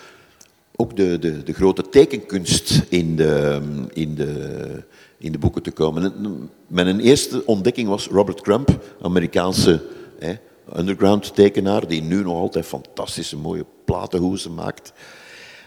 [0.76, 3.61] ook de, de, de grote tekenkunst in de,
[3.93, 4.83] in, de,
[5.18, 6.03] in de boeken te komen.
[6.03, 9.83] En Mijn eerste ontdekking was Robert Crump, Amerikaanse
[10.18, 10.35] hè,
[10.77, 14.93] underground tekenaar, die nu nog altijd fantastische mooie platenhoezen maakt.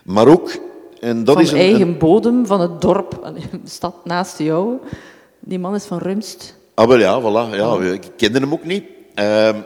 [0.03, 0.59] Maar ook,
[0.99, 3.33] en dat van is een, eigen een- bodem, van het dorp,
[3.63, 4.77] de stad naast jou.
[5.39, 6.57] Die man is van Rumst.
[6.73, 7.55] Ah, wel ja, voilà.
[7.55, 8.83] Ja, ik kende hem ook niet.
[9.13, 9.59] Ehm,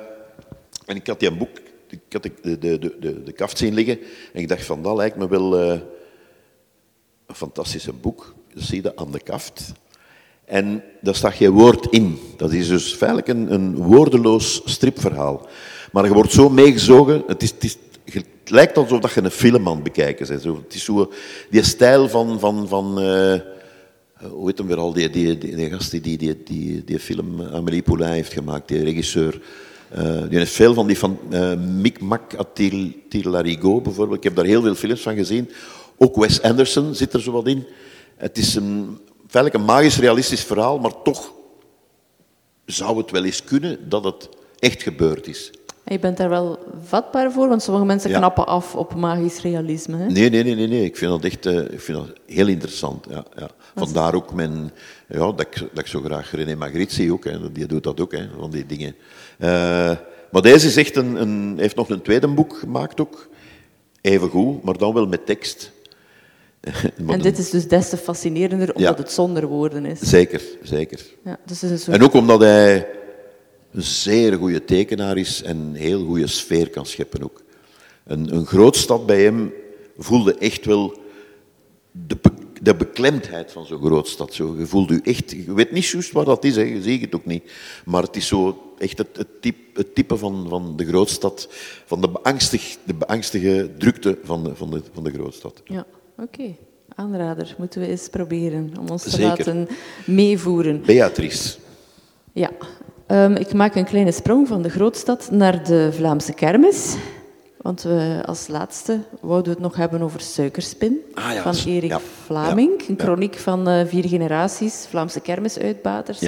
[0.86, 1.58] en ik had die boek,
[1.90, 4.00] ik had de, de, de, de, de kaft zien liggen.
[4.34, 5.80] En ik dacht van, dat lijkt me wel eh,
[7.26, 8.34] een fantastische boek.
[8.54, 9.72] Dat zie je aan de kaft.
[10.46, 12.20] En daar staat geen woord in.
[12.38, 15.48] Dat is dus feitelijk een, een woordeloos stripverhaal.
[15.91, 17.24] Maar je wordt zo meegezogen.
[17.28, 20.43] Het, is, het, lijkt alsof dat je een film aan het bekijken bent.
[20.43, 21.12] Het is zo
[21.50, 22.39] die stijl van...
[22.39, 23.39] van, van eh,
[24.30, 27.41] hoe heet hem weer al, die, die, die, gast die die, die, die, die film
[27.41, 29.41] Amélie Poulain heeft gemaakt, die regisseur.
[29.89, 34.18] Eh, die heeft veel van die van uh, Micmac Atil Larigot bijvoorbeeld.
[34.18, 35.50] Ik heb daar heel veel films van gezien.
[35.98, 37.66] Ook Wes Anderson zit er zo wat in.
[38.16, 38.98] Het is een,
[39.36, 41.32] feitelijk een magisch realistisch verhaal, maar toch
[42.66, 44.30] zou het wel eens kunnen dat het
[44.60, 45.52] echt gebeurd is.
[45.84, 48.18] En je bent daar wel vatbaar voor, want sommige mensen Ja.
[48.18, 49.98] knappen af op magisch realisme.
[49.98, 50.06] Hè?
[50.06, 50.84] Nee, nee, nee, nee, nee.
[50.84, 53.06] Ik vind dat echt eh, ik vind dat heel interessant.
[53.10, 53.50] Ja, ja.
[53.76, 54.72] Vandaar ook mijn,
[55.08, 57.24] ja, dat, ik, dat ik zo graag René Magritte zie ook.
[57.24, 57.52] Hè.
[57.52, 58.96] Die doet dat ook, hè, van die dingen.
[59.38, 59.92] Eh,
[60.32, 63.28] maar deze is echt een, een, heeft nog een tweede boek gemaakt ook.
[64.02, 65.72] Even goed, maar dan wel met tekst.
[67.07, 69.03] En dit is dus des te fascinerender, omdat Ja.
[69.03, 69.99] het zonder woorden is.
[69.99, 70.99] Zeker, zeker.
[71.24, 71.97] Ja, dus is een soort...
[71.97, 72.88] En ook omdat hij
[73.72, 77.43] een zeer goede tekenaar is en een heel goede sfeer kan scheppen ook.
[78.05, 79.53] Een, een grootstad bij hem
[79.97, 80.97] voelde echt wel
[81.91, 84.34] de, be- de beklemdheid van zo'n grootstad.
[84.34, 87.01] Zo, je voelt u echt, je weet niet juist waar dat is, hè, je ziet
[87.01, 87.51] het ook niet.
[87.86, 91.47] Maar het is zo echt het, het, type, het type van, van de grootstad,
[91.86, 95.61] van de, beangstig, de beangstige drukte van de, van de, van de grootstad.
[95.66, 95.86] Ja,
[96.18, 96.55] oké.
[96.95, 99.28] Aanrader, moeten we eens proberen om ons te Zeker.
[99.28, 99.68] laten
[100.05, 100.82] meevoeren.
[100.86, 101.57] Beatrice.
[102.34, 102.49] Ja,
[103.07, 106.95] Ehm, ik maak een kleine sprong van de grootstad naar de Vlaamse kermis.
[107.61, 111.89] Want we als laatste wouden we het nog hebben over Suikerspin Ah ja, van Erik
[111.89, 112.82] ja, Vlaming.
[112.82, 116.20] ja, Een chroniek van eh, vier generaties Vlaamse kermisuitbaters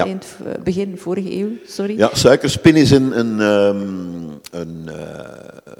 [0.63, 1.49] begin vorige eeuw.
[1.65, 1.97] Sorry.
[1.97, 5.73] Ja, Suikerspin is een, een, ehm, een, eh,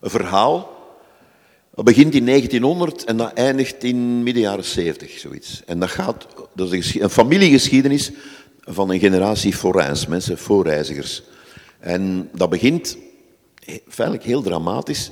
[0.00, 0.70] een verhaal.
[1.76, 5.62] Dat begint in 1900 en dat eindigt in midden jaren 70, zoiets.
[5.66, 8.10] En dat, gaat, dat is een, geschi- een familiegeschiedenis
[8.60, 11.22] van een generatie forains, mensen, voorreizigers.
[11.78, 12.96] En dat begint
[13.88, 15.10] feitelijk heel dramatisch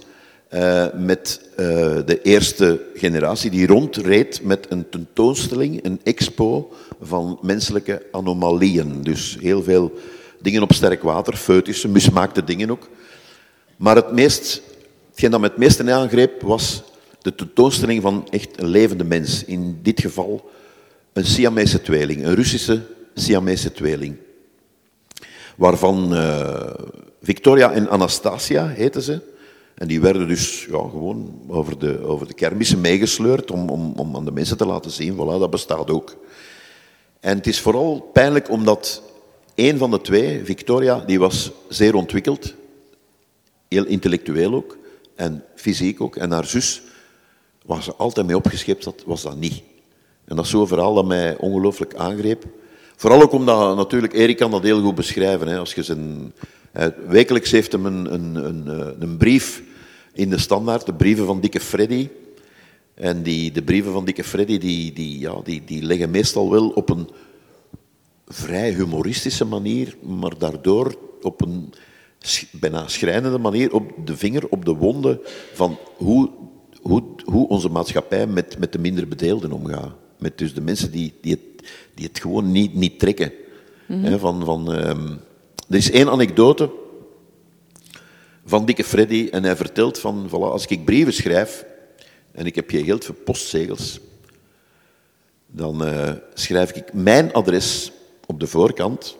[0.49, 1.67] eh, met eh,
[2.07, 9.03] de eerste generatie die rondreed met een tentoonstelling, een expo van menselijke anomalieën.
[9.03, 9.93] Dus heel veel
[10.41, 12.89] dingen op sterk water, foetussen, mismaakte dingen ook.
[13.77, 14.62] Maar het meest,
[15.15, 16.83] hetgeen dat me het meeste aangreep was
[17.23, 19.45] de tentoonstelling van echt een levende mens.
[19.45, 20.51] In dit geval
[21.12, 22.83] een Siamese tweeling, een Russische
[23.15, 24.17] Siamese tweeling.
[25.57, 26.75] Waarvan eh,
[27.23, 29.21] Victoria en Anastasia heten ze.
[29.75, 34.17] En die werden dus ja, gewoon over de, over de kermissen meegesleurd om, om, om
[34.17, 36.17] aan de mensen te laten zien, voilà, dat bestaat ook.
[37.21, 39.03] En het is vooral pijnlijk omdat
[39.55, 42.55] een van de twee, Victoria, die was zeer ontwikkeld,
[43.69, 44.77] heel intellectueel ook,
[45.17, 46.17] en fysiek ook.
[46.17, 46.83] En haar zus,
[47.67, 49.62] waar ze altijd mee opgeschept had, was dat niet.
[50.25, 52.45] En dat is zo'n verhaal dat mij ongelooflijk aangreep.
[52.97, 55.49] Vooral ook omdat, natuurlijk, Erik kan dat heel goed beschrijven.
[55.49, 56.33] Hè, als je zijn,
[57.07, 59.62] wekelijks heeft hem een, een, een, eh, een brief
[60.12, 62.09] in de standaard, de brieven van Dikke Freddy.
[62.95, 66.69] En die, de brieven van Dikke Freddy, die, die, ja, die, die leggen meestal wel
[66.69, 67.09] op een
[68.27, 71.73] vrij humoristische manier, maar daardoor op een
[72.51, 75.20] bijna schrijnende manier op de vinger op de wonden
[75.53, 76.31] van hoe,
[76.83, 79.93] hoe, hoe onze maatschappij met, met de minder bedeelden omgaat.
[80.18, 83.33] Met dus de mensen die, die, het, die het gewoon niet, niet trekken.
[83.87, 85.09] Hè, van, van, ehm,
[85.68, 86.70] er is één anekdote
[88.45, 91.64] van Dikke Freddy en hij vertelt van, voilà, als ik brieven schrijf
[92.33, 94.01] en ik heb geen geld voor postzegels,
[95.47, 97.93] dan eh, schrijf ik mijn adres
[98.27, 99.16] op de voorkant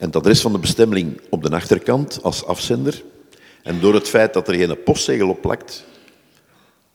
[0.00, 3.02] en het adres van de bestemming op de achterkant als afzender.
[3.62, 5.84] En door het feit dat er geen postzegel op plakt,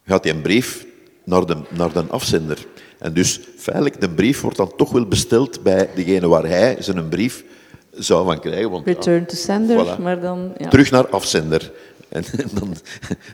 [0.06, 0.86] gaat die een brief
[1.24, 2.66] naar de, naar de afzender.
[3.00, 7.10] En dus feitelijk, de brief wordt dan toch wel besteld bij degene waar hij zijn
[7.10, 7.44] brief
[7.92, 8.70] zou van krijgen.
[8.70, 10.02] Want, Return to sender, Voilà.
[10.02, 10.54] maar dan...
[10.58, 10.70] Ja.
[10.70, 11.72] Terug naar afzender.
[12.10, 12.24] En
[12.60, 12.76] dan,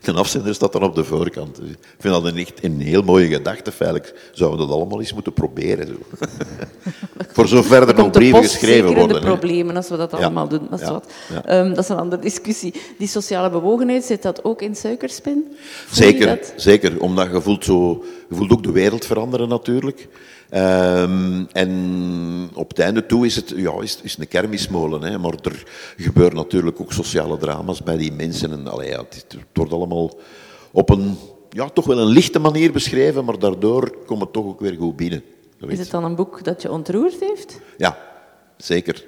[0.03, 1.55] de afzender staat dan op de voorkant.
[1.55, 3.71] Dus ik vind dat een, echt een heel mooie gedachte.
[3.71, 5.87] Feitelijk zouden we dat allemaal eens moeten proberen.
[5.87, 5.93] Zo.
[7.33, 9.21] Voor zover er nog brieven geschreven worden.
[9.21, 10.17] de problemen als we dat Ja.
[10.17, 10.67] allemaal doen.
[10.69, 10.91] Dat is, Ja.
[10.91, 11.11] wat.
[11.33, 11.45] Ja.
[11.45, 12.73] Ehm, dat is een andere discussie.
[12.97, 15.55] Die sociale bewogenheid, zit dat ook in suikerspin?
[15.85, 17.01] Voel Zeker, zeker.
[17.01, 20.07] Omdat je voelt, zo, je voelt ook de wereld veranderen natuurlijk.
[20.51, 25.01] Ehm, en op het einde toe is het, ja, is, is een kermismolen.
[25.01, 25.63] Hè, maar er
[25.97, 28.51] gebeuren natuurlijk ook sociale drama's bij die mensen.
[28.51, 30.17] En, allee, ja, het, het wordt allemaal
[30.71, 31.17] op een
[31.49, 34.95] ja, toch wel een lichte manier beschreven, maar daardoor komt het toch ook weer goed
[34.95, 35.23] binnen.
[35.67, 37.59] Is het dan een boek dat je ontroerd heeft?
[37.77, 37.97] Ja,
[38.57, 39.05] zeker.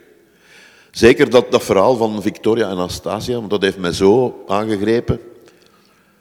[0.92, 5.20] Zeker dat, dat verhaal van Victoria en Anastasia, want dat heeft mij zo aangegrepen.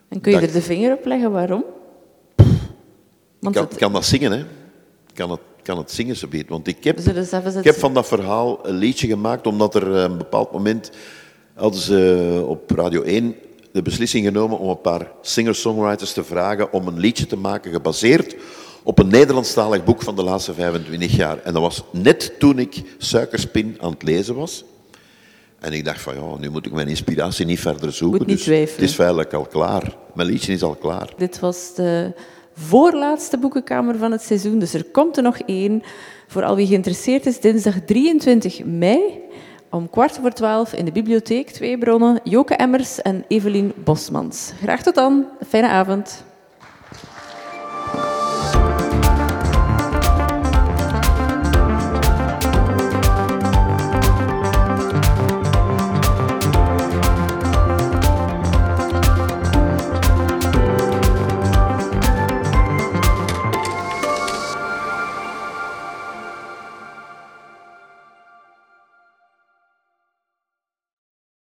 [0.08, 1.64] En kun je Dat- er de vinger op leggen waarom?
[2.36, 4.44] Want Ik kan, het- kan dat zingen, hè?
[5.14, 8.74] Kan het, kan het zingen, zo Want ik heb, ik heb van dat verhaal een
[8.74, 10.90] liedje gemaakt, omdat er eh, een bepaald moment
[11.54, 13.34] hadden ze op Radio 1
[13.72, 18.36] de beslissing genomen om een paar singer-songwriters te vragen om een liedje te maken gebaseerd
[18.82, 21.38] op een Nederlandstalig boek van de laatste 25 jaar.
[21.42, 24.64] En dat was net toen ik Suikerspin aan het lezen was.
[25.58, 28.18] En ik dacht van, ja, nu moet ik mijn inspiratie niet verder zoeken.
[28.18, 29.96] Moet niet dus het is feitelijk al klaar.
[30.14, 31.08] Mijn liedje is al klaar.
[31.16, 32.12] Dit was de
[32.62, 35.82] voorlaatste boekenkamer van het seizoen, dus er komt er nog één.
[36.26, 39.20] Voor al wie geïnteresseerd is, dinsdag 23 mei
[39.70, 41.50] om kwart voor twaalf in de bibliotheek.
[41.50, 44.52] Twee bronnen, Joke Emmers en Evelien Bosmans.
[44.62, 46.24] Graag tot dan, fijne avond.